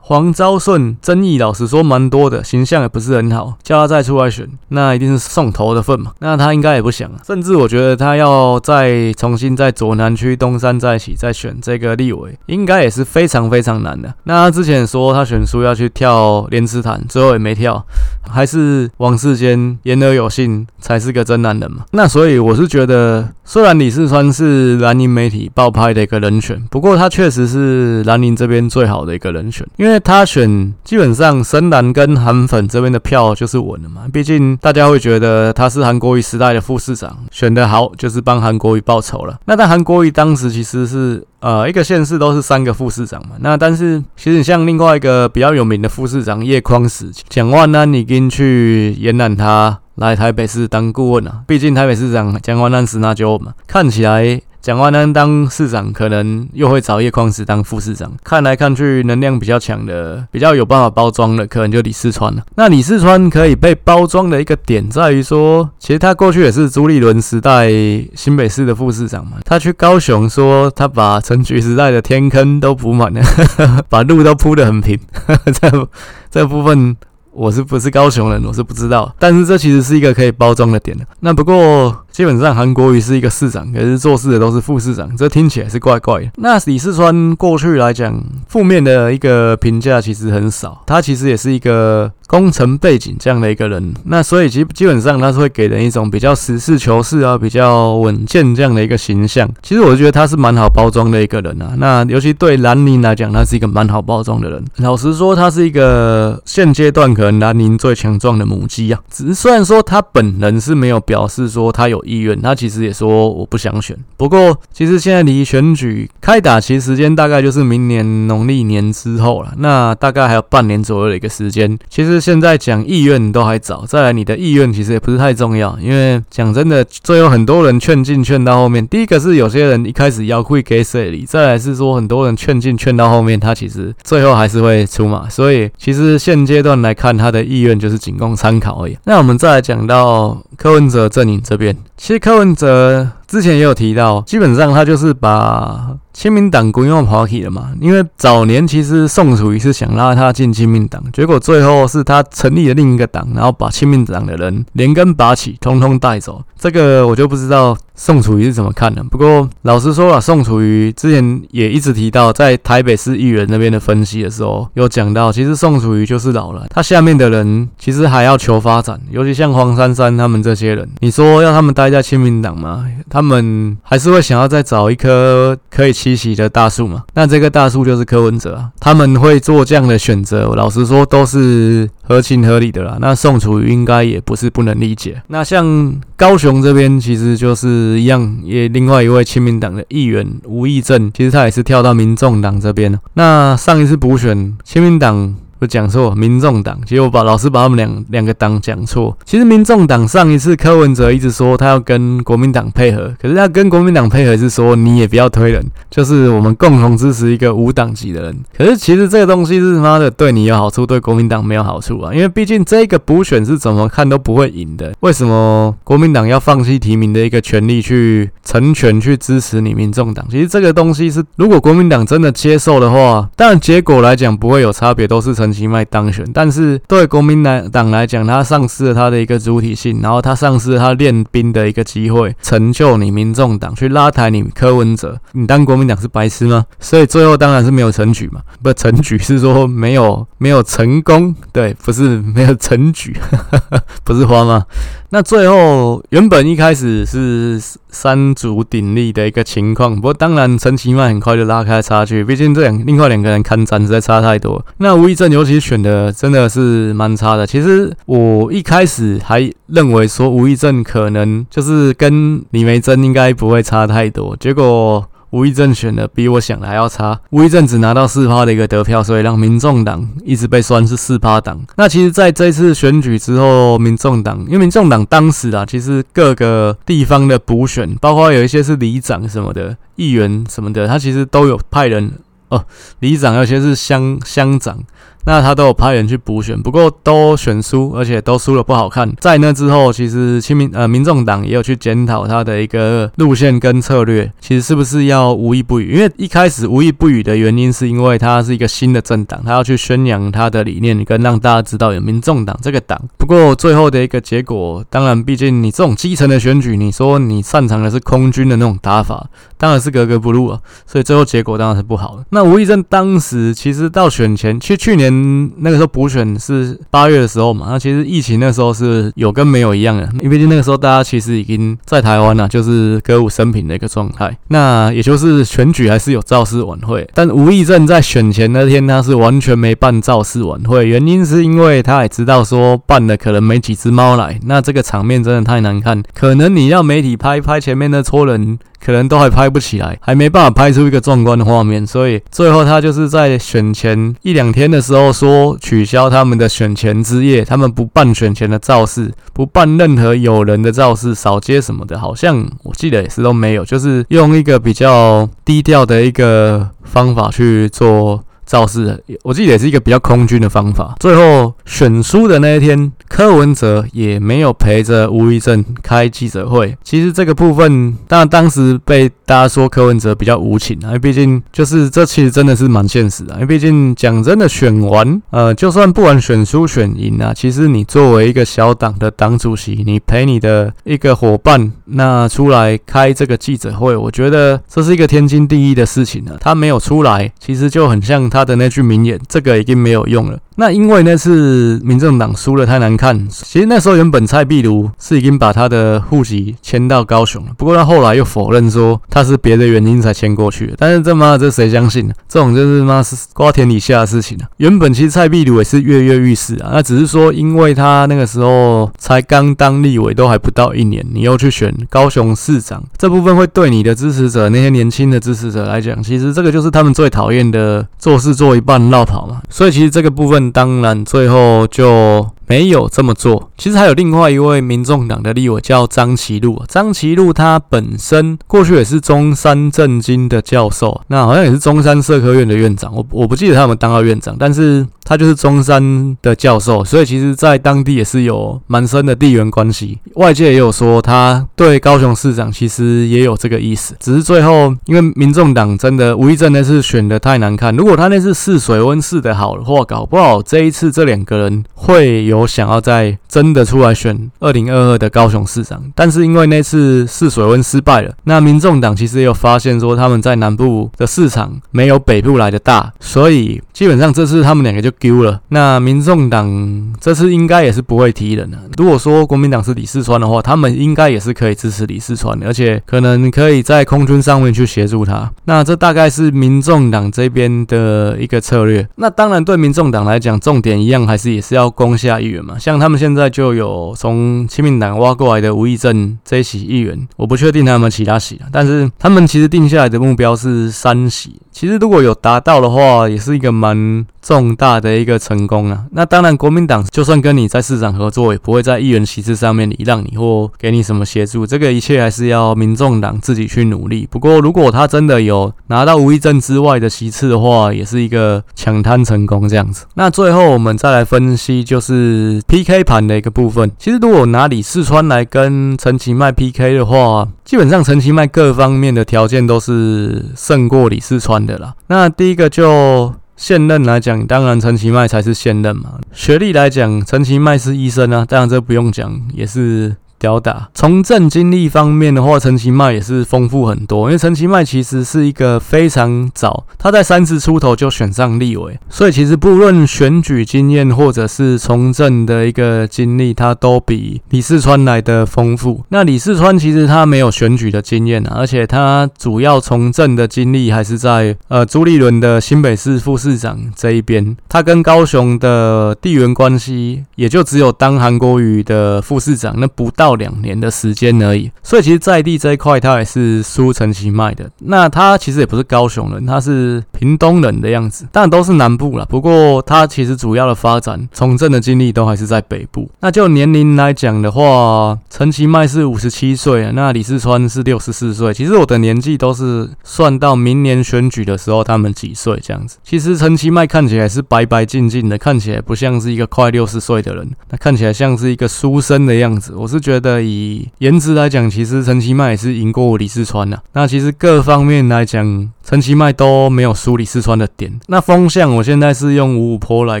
[0.04, 6.10] 黄昭顺争议老实说蛮多的，形象也不是很好，叫他再出来选，那一定是送头的份嘛。
[6.18, 14.12] 那他应该也不想，甚至我觉得他要再重新在左南区东山再起再选这个立委，应该也是非常非常难的。
[14.24, 17.86] 那他之前说他选输要去跳莲池潭，最后也没跳，
[18.28, 21.84] 还是王世坚言而有信才是个真男人嘛。
[21.92, 29.91] 那所以我是觉得，虽然李世川是蓝营媒体爆拍的一个人选，不过他确实是蓝营这边最好的一个人选，因为。
[29.92, 39.38] 因为他选基本上深蓝跟韩粉这边的票就是稳了嘛，毕竟大家会觉得他是韩国瑜时代的副市长，选得好就是帮韩国瑜报仇了。
[39.44, 54.40] 那但韩国瑜当时其实是呃一个县市都是三个副市长嘛，那但是其实像另外一个比较有名的副市长叶匡时，蒋万安已经去延揽他来台北市当顾问了，毕竟台北市长蒋万安十拿九稳嘛，看起来。
[54.62, 58.12] 蒋万安当市长，可能又会找叶匡时当副市长。
[58.22, 62.44] 看来看去，能量比较强的、比较有办法包装的，可能就李四川了。
[62.54, 67.68] 那李四川可以被包装的一个点在于说，其实他过去也是朱立伦时代
[68.14, 69.32] 新北市的副市长嘛。
[69.44, 73.20] 他去高雄说，他把陈菊时代的天坑都补满了，
[73.90, 74.96] 把路都铺得很平。
[75.60, 75.88] 这
[76.30, 76.96] 这部分。
[77.34, 78.44] 我是不是高雄人？
[78.44, 81.06] 我是不知道，但是这其实是一个可以包装的点的。
[81.20, 86.30] 那不过基本上韩国瑜是一个市长，可是做事的都是副市长，这听起来是怪怪的。
[86.36, 92.12] 那李四川过去来讲，负面的一个评价其实很少，他其实也是一个。
[92.32, 99.46] 工程背景这样的一个人，那所以基基本上他是会给人一种比较实事求是啊，比较稳健这样的一个形象。
[99.62, 101.74] 其实我觉得他是蛮好包装的一个人啊。
[101.76, 104.64] 那尤其对兰宁来讲，他是一个蛮好包装的人。
[104.78, 108.98] 老实说，他是一个现阶段可能兰宁最强壮的母鸡啊。
[109.10, 113.94] 只是虽然说他本人是没有表示说他有意愿，他其实也说我不想选。
[114.16, 121.78] 不过其实现在离选举开打其实时间大概就是明年农历年之后了，那大概还有半年左右的一个时间。
[121.90, 122.22] 其实。
[122.22, 138.96] 现在讲意愿都还早，再来你的意愿其实也不是太重要，因为讲真的，最后很多人劝进劝到后面，第一个是有些人一开始要会给谁里，再来是说很多人劝进劝到后面，他其实最后还是会出马，所以其实现阶段来看，他的意愿就是仅供参考而已。
[139.04, 145.96] 那我们再来讲到柯文哲阵营这边，其实柯文哲之前也有提到，基本上他就是把。
[146.12, 147.70] 亲民党规划跑起了嘛？
[147.80, 156.42] 因为早年其实宋楚瑜是想拉他进亲民党，结果最后是他成立了另一个党，然后把亲民党的人连根拔起，通通带走。
[156.58, 157.74] 这个我就不知道。
[158.02, 159.00] 宋楚瑜是怎么看的？
[159.04, 172.84] 不过老实说了，宋楚瑜之前也一直提到，在台北市议员那边的分析的时候，有讲到，其实宋楚瑜就是老了，他下面的人其实还要求发展，尤其像黄珊珊他们这些人，你说要他们待在亲民党吗？
[173.08, 177.04] 他们还是会想要再找一棵可以栖息的大树嘛？
[177.14, 182.98] 那这个大树就是柯文哲，他们会做这样的选择，老实说都是合情合理的啦。
[183.00, 185.22] 那宋楚瑜应该也不是不能理解。
[185.28, 188.00] 那像高雄这边，其实就是。
[188.02, 192.98] 一样，也另外一位亲民党的议员吴义正，其实他也是跳到民众党这边。
[193.14, 195.34] 那上一次补选，亲民党。
[195.62, 199.16] 我讲错，民众党，结果把老师把他们两两个党讲错。
[199.24, 208.36] 其实民众党上一次柯文哲一直说他要跟国民党配合，可是他跟国民党配合是说你也不要推人，就是我们共同支持一个无党籍的人。
[208.58, 214.92] 可是其实这个东西是他妈的对你有好处，对国民党没有好处啊，因为毕竟这个补选是怎么看都不会赢的。
[214.98, 220.26] 为什么国民党要放弃提名的一个权利去成全去支持你民众党？
[220.28, 225.51] 其实这个东西是如果国民党真的接受的话，当然结果来讲不会有差别，都是成。
[225.52, 236.64] 陈其迈当选，但是对国民党来讲，他丧失了他的一个主体性，然后他丧失了他练兵的一个机会，成就你民众党去拉抬你柯文哲，你当国民党是白痴吗？
[236.80, 243.14] 所以最后当然是没有成举嘛，不成举是说没有没有成功，对，不是没有成举，
[244.02, 244.64] 不是花吗？
[245.14, 254.64] 那最后原本一开始是三足鼎立的一个情况，不过当然陈其迈很快就拉开差距，毕竟这两另外两个人看战实在差太多。
[254.78, 257.46] 那吴益政尤其选的真的是蛮差的。
[257.46, 265.06] 其实我一开始还认为说吴益政可能就是跟李梅珍应该不会差太多，结果。
[265.32, 271.58] 吴益政选的比我想的还要差，吴益政只拿到四趴的一个得票，所以让民众党一直被酸是四趴党。
[271.76, 282.12] 那其实，在这次选举之后，民众党因为民众党当时啊，其实各个地方的补选，包括有一些是里长什么的、议员什么的，他其实都有派人
[282.48, 282.62] 哦，
[283.00, 284.78] 里长有些是乡乡长。
[285.24, 289.08] 那他都有派人去补选，不过都选输，而且都输了不好看。
[289.20, 295.94] 在那之后，其实亲民呃民众党也有去检讨他的一个路线跟策略，其实是不是要无意不语？
[295.94, 303.00] 因为一开始无意不语的原因，是因为他是一个新的政党，他要去宣扬他的理念，跟让大家知道有民众党这个党。
[303.16, 310.58] 不过最后的一个结果，当然毕竟你这种基层的选举，你说你擅长的是空军的那种打法，当然是格格不入啊。
[310.84, 312.24] 所以最后结果当然是不好的。
[312.30, 315.11] 那吴益政当时其实到选前，去去年。
[315.12, 324.34] 嗯，那个时候补选是八月的时候嘛，那其实疫情那时候是有跟没有一样的，因为那个时候大家其实已经在台湾了，就是歌舞升平的一个状态。
[324.48, 338.58] 那也就是选举还是有造势晚会，但吴益政在选前那天他是完全没办造势晚会，原因是因为他也知道说办了可能没几只猫来，那这个场面真的太难看，可能你要媒体拍拍前面那撮人。
[338.84, 358.22] 可能都还拍不起来，还没办法拍出一个壮观的画面，所以最后他就是在选前一两天的时候说取消他们的选前之夜，他们不办选前的造势，不办任何有人的造势、扫街什么的，好像我记得也是都没有，就是用一个比较低调的一个方法去做。
[358.44, 360.94] 造势，我记得也是一个比较空军的方法。
[361.00, 366.76] 最后选书的那一天，柯文哲也没有陪着吴益政开记者会。
[366.82, 373.34] 其实这个部分，当然当时被大家说柯文哲比较无情啊，因为毕竟就是这其实真的是蛮现实的。
[373.34, 386.36] 因为毕竟讲真的，选完呃，就算不管选输选赢啊，其实你作为一个小党的党主席，你陪你的一个伙伴那出来开这个记者会，我觉得这是一个天经地义的事情啊。
[386.40, 388.42] 他没有出来，其实就很像他。
[388.44, 390.38] 的那句名言，这个已经没有用了。
[390.56, 400.74] 那因为那次民政党输了太难看，其实那时候原本蔡壁如是已经把他的户籍迁到高雄了，不过他后来又否认说他是别的原因才迁过去的。
[400.76, 402.14] 但是这妈这谁相信呢？
[402.28, 404.48] 这种就是妈是瓜田李下的事情啊。
[404.58, 419.40] 原本其实蔡壁如也是跃跃欲试啊，那只是说因为他那个时候才刚当立委都还不到一年，你又去选高雄市长，这部分会对你的支持者那些年轻的支持者来讲，其实这个就是他们最讨厌的做事做一半落跑嘛。
[419.48, 420.41] 所以其实这个部分。
[420.50, 422.28] 当然，最后就。
[422.46, 423.50] 没有这么做。
[423.56, 426.62] 其实还有另外一位民众党的立委叫张其禄。
[426.68, 432.94] 张其禄他本身过去也是中山政经的教授，那好像也是中山社科院的院长。
[432.94, 439.98] 我我不记得他有没有当到院长，但是他就是中山的教授，所以其实在当地也是有蛮深的地缘关系。
[440.16, 452.31] 外界也有说他对高雄市长其实也有这个意思，只是最后因为民众党真的吴益政那次选的太难看，如果他那次试水温试的好的话，搞不好这一次这两个人会有。
[452.32, 465.40] 有想要再真的出来选二零二二的高雄市长，但是因为那次试水温失败了，那民众党其实也有发现说他们在南部的市场没有北部来的大，所以基本上这次他们两个就丢了。
[465.48, 468.58] 那民众党这次应该也是不会提人了。
[468.78, 475.30] 如果说国民党是李四川的话，他们应该也是可以支持李四川的，而且可能可以在空军上面去协助他。
[475.44, 478.88] 那这大概是民众党这边的一个策略。
[478.96, 482.44] 那当然对民众党来讲，重点一样还是也是要攻下议员。
[482.44, 491.40] 嘛，像他们现在就有从亲民党挖过来的吴益政这一席议员，我不确定他们其他席，但是他们其实定下来的目标是三席。
[491.52, 495.84] 其实如果有达到的话，也是一个蛮重大的一个成功啊。
[495.92, 501.46] 那当然，国民党就算跟你在市长合作，也不会在议员席次上面礼让你或给你什么协助。
[501.46, 504.08] 这个一切还是要民众党自己去努力。
[504.10, 509.84] 不过，如果他真的有拿到吴益政之外的席次的话，也是一个抢滩成功这样子。
[509.94, 521.74] 那最后我们再来分析，就是 PK 盘的一个部分，其实如果拿李四川来跟陈其迈 PK 的话，基本上陈其迈各方面的条件都是胜过李四川的啦。
[521.88, 525.98] 那第一个就现任来讲，当然陈其迈才是现任嘛。
[526.12, 529.96] 学历来讲，陈其迈是医生啊，当然这不用讲，也是。
[530.22, 534.06] 吊打从政经历方面的话，陈其迈也是丰富很多。
[534.06, 545.82] 因为陈其迈其实是一个非常早，他在三十出头就选上立委，所以其实不论选举经验或者是从政的一个经历，他都比李四川来的丰富。
[545.88, 554.36] 那李四川其实他没有选举的经验啊，而且他主要从政的经历还是在呃朱立伦的新北市副市长这一边。
[554.48, 560.11] 他跟高雄的地缘关系也就只有当韩国瑜的副市长，那不到。
[560.12, 561.50] 到两年的时间而已。
[561.62, 564.50] 所以其实在地这一块，他也是输陈其迈的。
[564.58, 569.06] 那他其实也不是高雄人，他是屏东人的样子，但都是南部啦。
[569.08, 572.90] 不过他其实主要的发展从政的经历都还是在北部。
[573.00, 578.34] 那就年龄来讲的话，陈其迈是五十七岁，那李世川是六十四岁。
[578.34, 582.78] 其实我的年纪都是算到明年选举的时候，他们几岁这样子。
[582.82, 589.54] 其实陈其迈看起来是白白净净的，看起来不像是一个快六十岁的人，那看起来像是一个书生的样子。
[589.54, 593.62] 我是觉得的以颜值来讲，其实陈其迈也是赢过李四川的。
[593.72, 597.72] 那其实各方面来讲，陈其迈都没有输李四川的点。
[597.86, 600.00] 那风向我现在是用五五坡来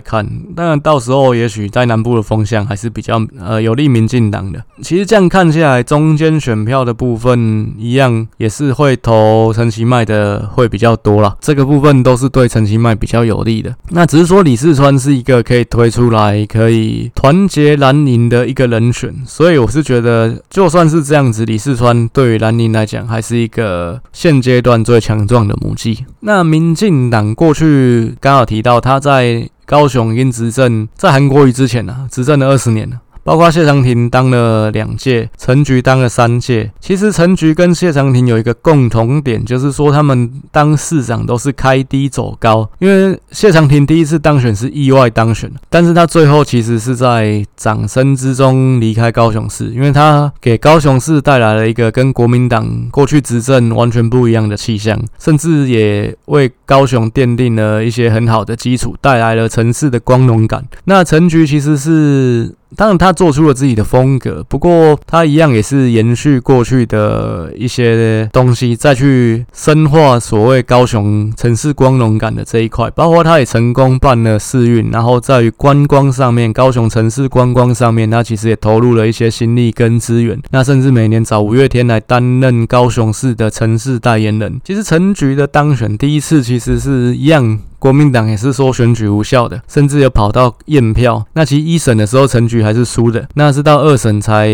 [0.00, 4.62] 看，当然到时候也许在南部的风向还是比较呃有利民进党的。
[4.82, 11.36] 其实这样看下来，中间选票的部分一样也是会投陈其迈的会比较多啦。
[11.40, 13.72] 这个部分都是对陈其迈比较有利的。
[13.90, 26.06] 那只是说李四川是一个可以推出来可以团结蓝营的一个人选，所以我是觉觉得就算是这样子，李四川对于兰陵来讲还是一个现阶段最强壮的母鸡。
[26.20, 32.96] 那民进党过去刚好提到他在高雄因执政，在韩国瑜之前呢、执政了二十年了。
[33.24, 36.70] 包括谢长廷当了两届，陈菊当了三届。
[36.80, 42.68] 其实陈菊跟谢长廷有一个共同点，就是说他们当市长都是开低走高。
[42.78, 60.64] 因为谢长廷第一次当选是意外当选，但是他最后其实是在掌声之中离开高雄市，因为他给高雄市带来了一个跟国民党过去执政完全不一样的气象，甚至也为高雄奠定了一些很好的基础，带来了城市的光荣感。
[60.86, 62.54] 那陈菊其实是。
[62.76, 72.90] 当然，他做出了自己的风格，不过他一样也是延续过去的一些东西，再去深化所谓高雄城市光荣感的这一块。
[72.90, 80.40] 包括他也成功办了世运，然后在于观光上面，高雄城市观光上面，他其实也投入了一些心力跟资源。
[80.50, 84.60] 那甚至每年找五月天来担任高雄市的城市代言人。
[84.64, 87.58] 其实陈局的当选第一次其实是一样。
[87.82, 91.26] 国民党也是说选举无效的，甚至有跑到验票。
[91.32, 94.48] 那其实一审的时候，陈菊还是输的，那是到二审才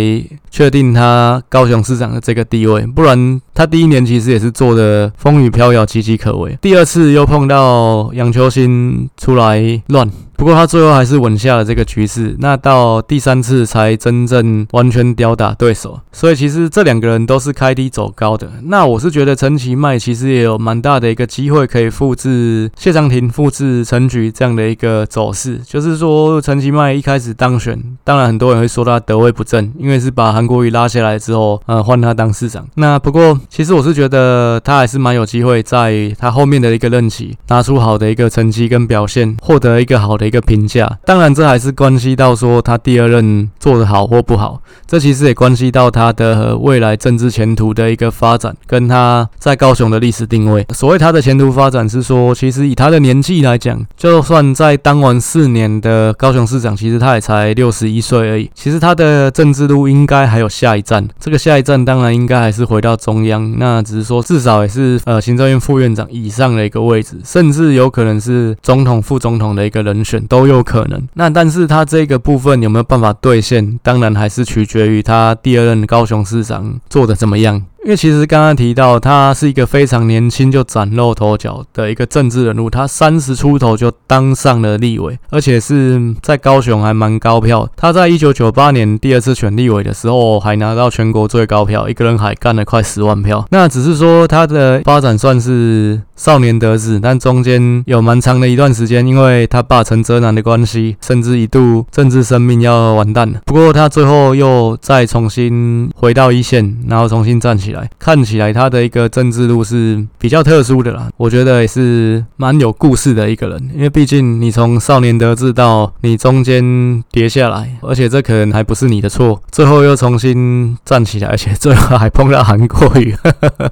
[0.51, 2.87] 确定他高雄市长的这个地位。
[2.87, 6.57] 不然他第一年其实也是做的风雨飘摇、岌岌可危。
[6.63, 10.11] 第二次又碰到杨秋兴出来乱。
[10.39, 16.01] 不过他最后还是稳下了这个局势，那到第三次才真正完全吊打对手。
[16.13, 18.49] 所以其实这两个人都是开低走高的。
[18.63, 25.59] 那我是觉得陈其迈其实也有蛮大的一个机会可以复制谢长廷、复制陈菊这样的一个走势。
[25.67, 32.65] 就是说陈其迈一开始当选，当然很多人会说他得位不正，因为是把韩国瑜拉下来之后，呃，换他当市长。
[32.77, 40.28] 那不过其实我是觉得他还是蛮有机会在他后面的一个任期拿出好的一个成绩跟表现，获得一个好的。
[40.29, 50.65] 一个评价，当然这还是关系到说他第二任做得好或不好，这其实也关系到他的未来政治前途的一个发展，跟他在高雄的历史定位。
[50.75, 58.51] 所谓他的前途发展是说，其实以他的年纪来讲，就算在当完四年的高雄市长，其实他也才六十一岁而已。
[58.55, 70.18] 其实他的政治路应该还有下一站，这个下一站当然应该还是回到中央，那只是说至少也是呃行政院副院长以上的一个位置，甚至有可能是总统、副总统的一个人选。
[70.27, 77.65] 都有可能，那但是他这个部分有没有办法兑现，当然还是取决于他第二任高雄市长做的怎么样。
[77.89, 87.67] 因为其实刚刚提到，他是一个非常年轻就崭露头角的一个政治人物，他三十出头就当上了立委，而且是在高雄还蛮高票。
[87.75, 93.43] 他在一九九八年第二次选立委的时候，还拿到全国最高票，一个人还干了快十万票。
[93.53, 103.41] 那只是说他的发展算是少年得志，但中间有蛮长的一段时间，因为他爸陈哲南的关系，甚至一度政治生命要完蛋了。
[103.47, 107.78] 不过他最后又再重新回到一线，然后重新站起来。
[107.99, 123.15] 看起来他的一个政治路是比较特殊的啦，我觉得也是蛮有故事的一个人，因为毕竟你从少年得志到你中间跌下来，而且这可能还不是你的错，最后又重新站起来，而且最后还碰到韩国瑜，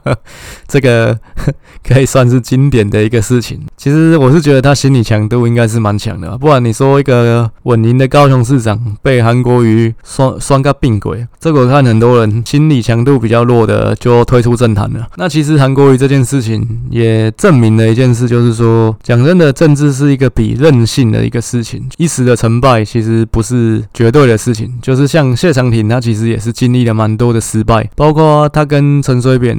[0.69, 1.19] 这个
[1.87, 3.61] 可以算是经典的一个事情。
[3.77, 13.86] 其实我是觉得他心理强度应该是蛮强的，不然你说一个稳赢的高雄市长被韩国瑜双双个并轨，这个我看很多人心理强度比较弱的。
[13.95, 15.07] 就退出政坛了。
[15.17, 21.83] 那其实韩国瑜这件事情也证明了一件事，就是说，讲真的，政治是一个比任性的一个事情。
[21.97, 24.73] 一时的成败其实不是绝对的事情。
[24.83, 29.57] 就是像谢长廷，他其实也是经历了蛮多的失败，包括他跟陈水扁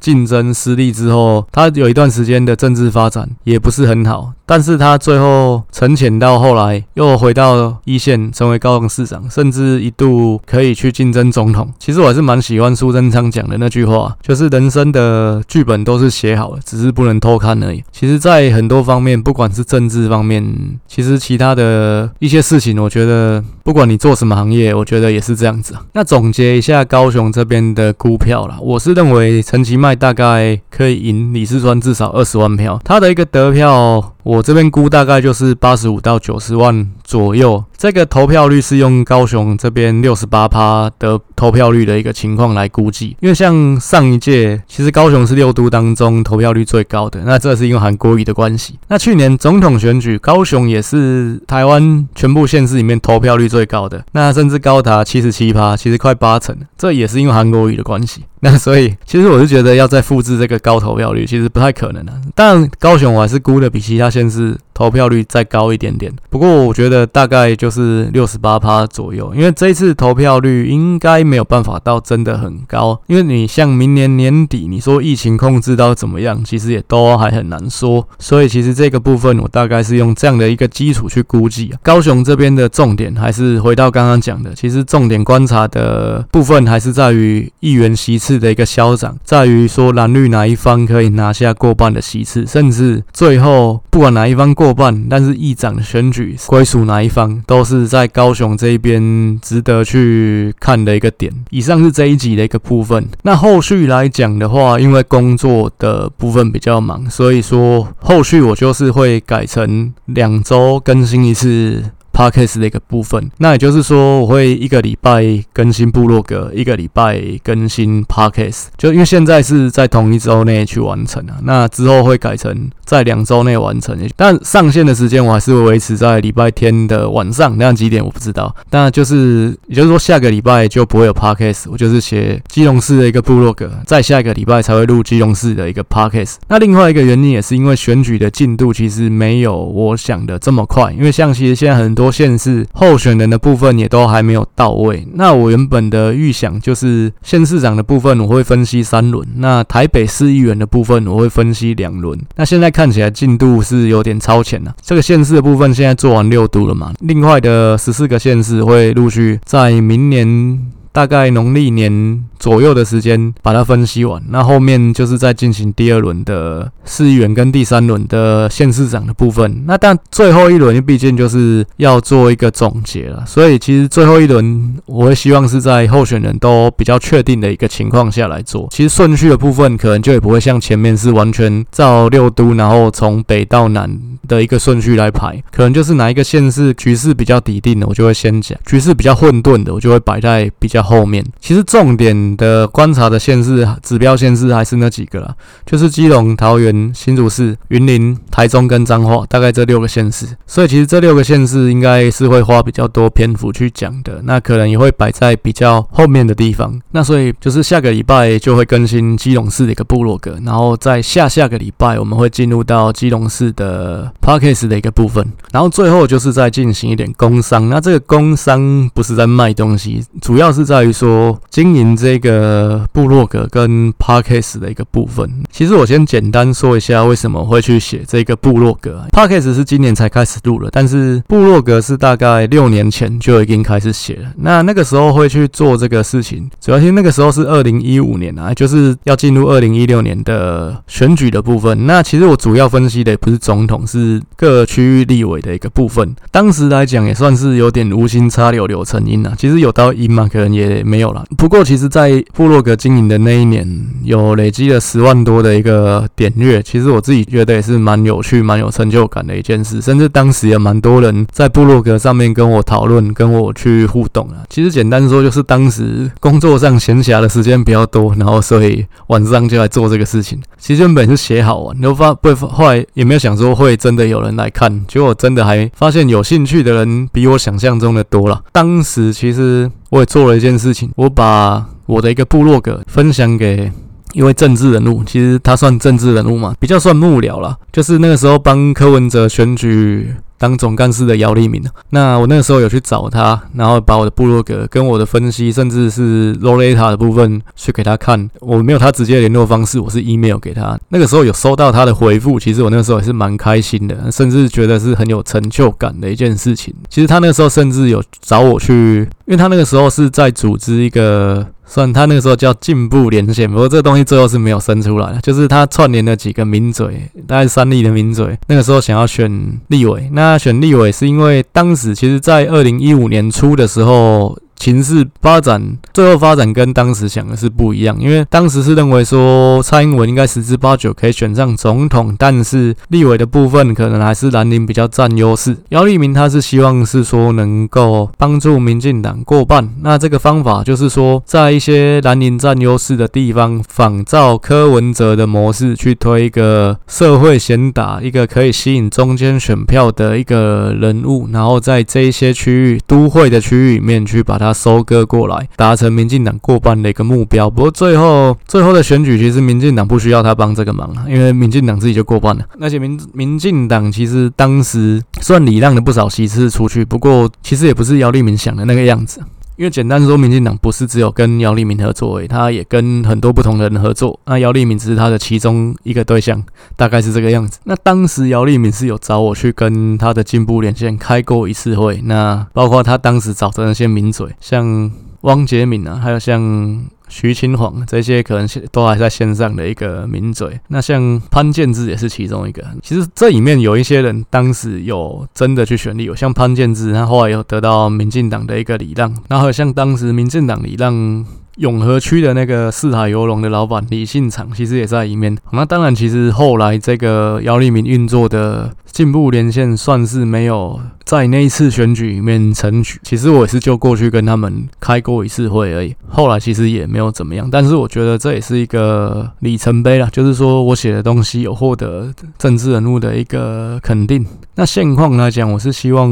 [0.00, 4.32] 竞争失利之后，他有一段时间的政治发展也不是很好。
[4.46, 11.72] 但是他最后沉潜到后来又回到一线，成为高雄市长，甚至一度可以去竞争总统。
[11.78, 17.82] 其实我还是蛮喜欢苏贞昌讲的那句话，就是人生的剧本都是写好的，只是不能偷看而已。
[17.92, 25.74] 其实，在很多方面，不管是政治方面，其实其他的一些事情，我觉得不管你做什么行业，我觉得也是这样子。
[25.92, 34.13] 那总结一下高雄这边的估票啦，我是认为陈其迈大概可以赢李世川至少二十万票，他的一个得票。
[34.24, 48.78] 我这边估大概就是八十五到九十万左右，这个投票率是用高雄这边六十八趴的投票率的一个情况来估计，因为像上一届，其实高雄是六都当中投票率最高的，那这是因为韩国瑜的关系。
[48.88, 58.22] 那去年总统选举，高雄也是台湾全部县市里面投票率最高的，那甚至高达七十七趴，其实快八成，这也是因为韩国瑜的关系。
[58.44, 62.12] 那所以，其实我是觉得要再复制这个高投票率，其实不太可能啊。
[62.34, 66.12] 但高雄我还是估的比其他县市投票率再高一点点。
[66.28, 73.00] 不过我觉得大概就是六十八趴左右，因为这一次投票率应该没有办法到真的很高。
[73.06, 78.06] 因为你像明年年底，你说疫情控制到怎么样，其实也都还很难说。
[78.18, 81.78] 所以其实这个部分我大概是用这样的一个基础去估计啊。
[81.82, 88.34] 高雄这边的重点还是回到刚刚讲的，其实重点观察的部分还是在于议员席次。
[88.34, 101.30] 的一个消长，在于说蓝绿哪一方可以拿下过半的席次，甚至最后不管哪一方过过半，但是议长的选举归属哪一方，都是在高雄这一边值得去看的一个点。
[101.50, 103.06] 以上是这一集的一个部分。
[103.24, 111.84] 那后续来讲的话，因为工作的部分比较忙，所以说后续我就是会改成两周更新一次。
[112.14, 136.36] Podcast 的一个部分，那也就是说，我会一个礼拜更新部落格，一个礼拜更新 Podcast，就因为现在是在同一周内去完成啊，那之后会改成在两周内完成，但上线的时间我还是会维持在礼拜天的晚上，那几点我不知道，那就是也就是说下个礼拜就不会有 Podcast，我就是写基隆市的一个部落格，再下一个礼拜才会录基隆市的一个 Podcast。
[136.46, 142.03] 那另外一个原因也是因为选举的进度其实没有我想的这么快，因为像其实现在很多。
[142.04, 145.08] 多县市候选人的部分也都还没有到位。
[145.14, 152.18] 那我原本的预想就是县市长的部分我会分析三轮，那台北市议员的部分我会分析两轮。
[152.36, 154.74] 那现在看起来进度是有点超前了。
[154.82, 156.92] 这个县市的部分现在做完六度了嘛？
[157.00, 160.60] 另外的十四个县市会陆续在明年
[160.94, 162.24] 大概农历年。
[162.44, 169.64] 左右的时间把它分析完，那后面就是在进行第二轮的市议员跟第三轮的县市长的部分。
[169.66, 178.68] 那但最后一轮毕竟就是要做一个总结了，所以其实最后一轮我会希望是在候选人都比较确定的一个情况下来做。
[178.70, 183.90] 其实顺序的部分可能就也不会像前面是完全照六都，然后从北到南
[184.28, 191.24] 的一个顺序来排，可能就是哪一个县市局势比较底定的，我就会先讲；局势比较混沌的，我就会摆在比较后面。
[191.40, 192.04] 其实重点。
[192.36, 200.26] 的观察的县市指标县市还是那几个啦，就是基隆、桃园、新竹市、云林、台中跟彰化，大概这六个县市。
[200.46, 206.78] 所以其实这六个县市应该是会花比较多篇幅去讲的，那可能也会摆在比较后面的地方。
[206.90, 217.68] 那所以就是下个礼拜就会更新基隆市的一个部落格，然后在下下个礼拜我们会进入到基隆市的 Podcast 的一个部分，然后最后就是再进行一点工商。
[217.68, 222.24] 那这个工商不是在卖东西，主要是在在于说经营这个。
[222.24, 229.04] 一个部落格跟 Podcast 的一个部分，其实我先简单说一下为什么会去写这个部落格。
[229.12, 234.32] Podcast 是今年才开始录了，但是部落格是大概六年前就已经开始写了。
[234.36, 241.86] 那那个时候会去做这个事情，主要是那个时候是二零一五年啊，就是要进入二零一六年的选举的部分。
[241.86, 246.16] 那其实我主要分析的也不是总统，是各区域立委的一个部分。
[246.30, 251.24] 当时来讲也算是有点无心插柳柳成荫啊，其实有到阴嘛，可能也也没有了。
[251.36, 253.66] 不过其实，在部落格经营的那一年，
[254.02, 259.80] 有累积了十万多的一个点阅，其实我自己觉得也是蛮有趣、蛮有成就感的一件事。
[259.80, 264.44] 甚至当时也蛮多人在部落格上面跟我讨论、跟我去互动啊。
[264.48, 270.40] 其实简单说，就是当时工作上闲暇的时间比较多，然后所以晚上就来做这个事情。
[270.58, 278.42] 其实原本是写好玩，然后发不后来也没有想说会真的有人来看，结果真的还发现有兴趣的人比我想象中的多了。
[278.52, 283.70] 当时其实我也做了一件事情，我把我的一个部落格分享给
[284.12, 287.56] 一位政治人物，其实他算政治人物嘛，比较算幕僚啦。
[287.72, 290.12] 就是那个时候帮柯文哲选举
[290.44, 291.64] 当总干事的姚立明。
[291.88, 298.28] 那我那个时候有去找他，然后把我的部落格跟我的分析，甚至是罗莱塔的部分去给他看。
[298.40, 300.78] 我没有他直接联络方式，我是 email 给他。
[300.90, 306.74] 那个时候有收到他的回复，其实我那个时候也是蛮开心的，甚至觉得是很有成就感的一件事情。
[306.90, 311.46] 其实他那个时候甚至有找我去，因为他那个时候是在组织一个。
[311.66, 324.38] 算他那个时候叫进步连线，不过这个东西最后是没有生出来的，就是他串联了几个名嘴，大概三立的名嘴，那个时候想要选立委，那选立委是因为当时其实在二零一五年初的时候。
[324.56, 335.56] 情势发展，最后发展跟当时想的是不一样，因为当时是认为说蔡英文应该十之八九可以选上总统，但是立委的部分可能还是蓝营比较占优势。
[335.70, 354.43] 姚立明他是希望是说能够帮助民进党过半，那这个方法就是说在一些蓝营占优势的地方，仿照柯文哲的模式去推一个社会贤达，一个可以吸引中间选票的一个人物，然后在这一些区域都会的区域里面去把它。
[354.44, 357.48] 他收割过来，达成民进党过半的一个目标。
[357.48, 362.44] 不过最后最后的选举，其实民进党不需要他帮这个忙，因为民进党自己就过半了。
[362.58, 369.20] 那些民民进党其实当时算礼让了不少席次出去，不过其实也不是姚立明想的那个样子。
[369.56, 374.18] 因为简单说，民进党不是只有跟姚立明合作，诶，他也跟很多不同的人合作。
[374.26, 376.42] 那姚立明只是他的其中一个对象，
[376.76, 377.60] 大概是这个样子。
[377.64, 384.90] 那当时姚立明是有找我去跟他的进步连线开过一次会，那包括他当时找的那些名嘴，像
[385.24, 386.84] 汪洁敏啊，还有像。
[387.06, 392.64] 徐清煌这些可能都还在线上的一个名嘴，那像潘建志也是其中一个。
[392.82, 401.24] 其实这里面有一些人当时有真的去选立委，像潘建志，他后来有得到民进党的一个礼让，然后像当时民进党礼让。
[401.58, 405.38] 永和区的那个四海游龙的老板李信长，其实也在里面。
[405.52, 412.98] 那当然，其实后来这个姚立明运作的进步连线，算是没有在那一次选举里面成局。
[413.02, 415.94] 其实我也是就过去跟他们开过一次会而已。
[416.08, 417.46] 后来其实也没有怎么样。
[417.50, 424.24] 但是我觉得这也是一个里程碑啦，就是说我写的东西有获得政治人物的一个肯定。
[424.54, 426.08] 那现况来讲，我是希望，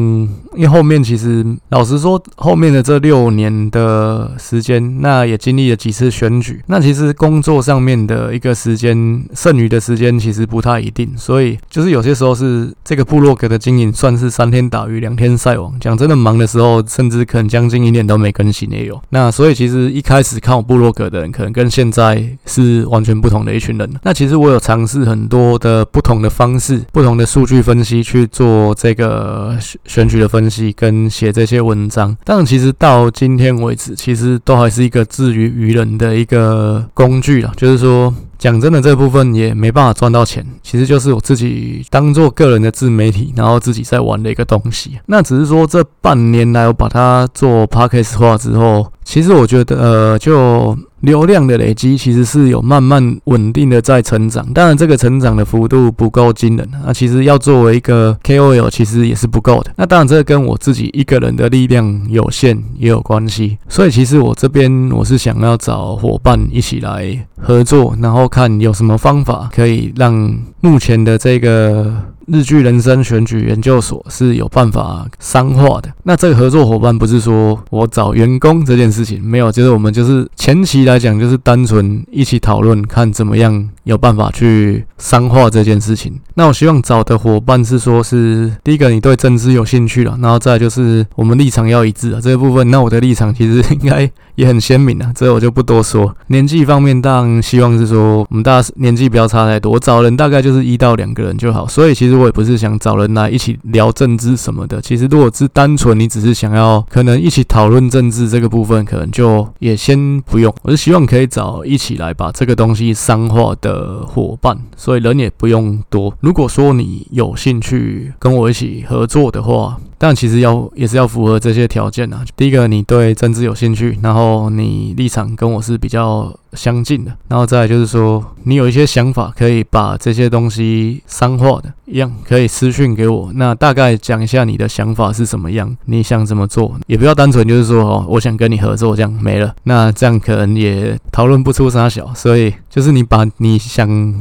[0.57, 5.23] 因为后面其实老实说，后面的这六年的时间，那。
[5.23, 19.01] 也经历了几次选举，那其实工作上面的一个时间，剩余的时间其实不太一定，所以就是有些时候是这个部落格的经营算是三天打鱼两天晒网，讲真的忙的时候，甚至可能将近一年都没更新也有。
[19.11, 23.89] 那所以其实一开始看我部落格的人，可能跟现在是完全不同的一群人。
[24.03, 35.07] 那其实我有尝试很多的不同的方式，不同的数据分析去做这个选举的分析跟写这些文章，但其实到今天为止，其实都还是一个。
[35.13, 38.15] 至于愚人的一个工具啊，就是说。
[38.43, 44.99] 讲真的，这部分也没办法赚到钱，其实就是我自己当做个人的自媒体，然后自己在玩的一个东西。
[45.07, 54.45] 那只是说这半年来我把它做 podcast 化之后，其实我觉得呃，就流量的累积其实是有慢慢稳定的在成长。
[54.53, 59.71] 当然，这个成长的幅度不够惊人，那其实要作为一个 KOL，其实也是不够的。
[59.77, 63.59] 那当然，这跟我自己一个人的力量有限也有关系。
[63.69, 68.23] 所以，其实我这边我是想要找伙伴一起来合作，然后。
[68.33, 71.95] 看有什么方法可以让目前的这个
[72.33, 75.93] 日剧人生选举研究所是有办法商化的。
[76.03, 86.19] 那这个合作伙伴不是说我找员工这件事情，没有，就是我们就是前期来讲就是单纯一起讨论，看怎么样有办法去商化这件事情。
[86.33, 92.71] 那我希望找的伙伴是说是第一个你对政治有兴趣了，然后再就是我们立场要一致啊这个部分。
[92.71, 96.15] 那我的立场其实应该也很鲜明啊，这我就不多说。
[96.29, 101.67] 年纪方面当然希望是说我们大家年纪不要差太多，我找人大概就是一到两个人就好。
[101.67, 104.81] 所以其实我也不是想找人来一起聊政治什么的。
[104.81, 110.55] 其实如果是单纯你只是想要可能一起讨论政治这个部分，可能就也先不用。
[110.63, 116.15] 我是希望可以找一起来把这个东西商化的伙伴，所以人也不用多。
[116.21, 122.25] 如果说你有兴趣跟我一起合作的话，但其实要也是要符合这些条件啊。
[122.37, 133.31] 第一个，你对政治有兴趣，然后你立场跟我是比较相近的，然后再来就是说你有一些想法，可以把这些东西商化的，一样可以私讯给我。
[133.37, 142.13] 那大概讲一下你的想法是什么样，你想怎么做，也不要单纯就是说哦，我想跟你合作这样没了，那这样可能也讨论不出啥小。
[142.13, 144.13] 所以就是你把你想。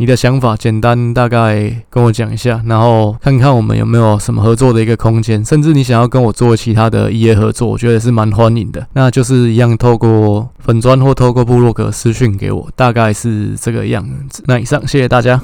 [0.00, 8.86] 你的想法简单大概跟我讲一下，然后看看我们有没有什么合作的一个空间，甚至你想要跟我做其他的一业合作，我觉得也是蛮欢迎的。
[8.94, 14.42] 那就是一样透过粉砖或透过部落格私讯给我，大概是这个样子。
[14.46, 15.38] 那以上，谢谢大家。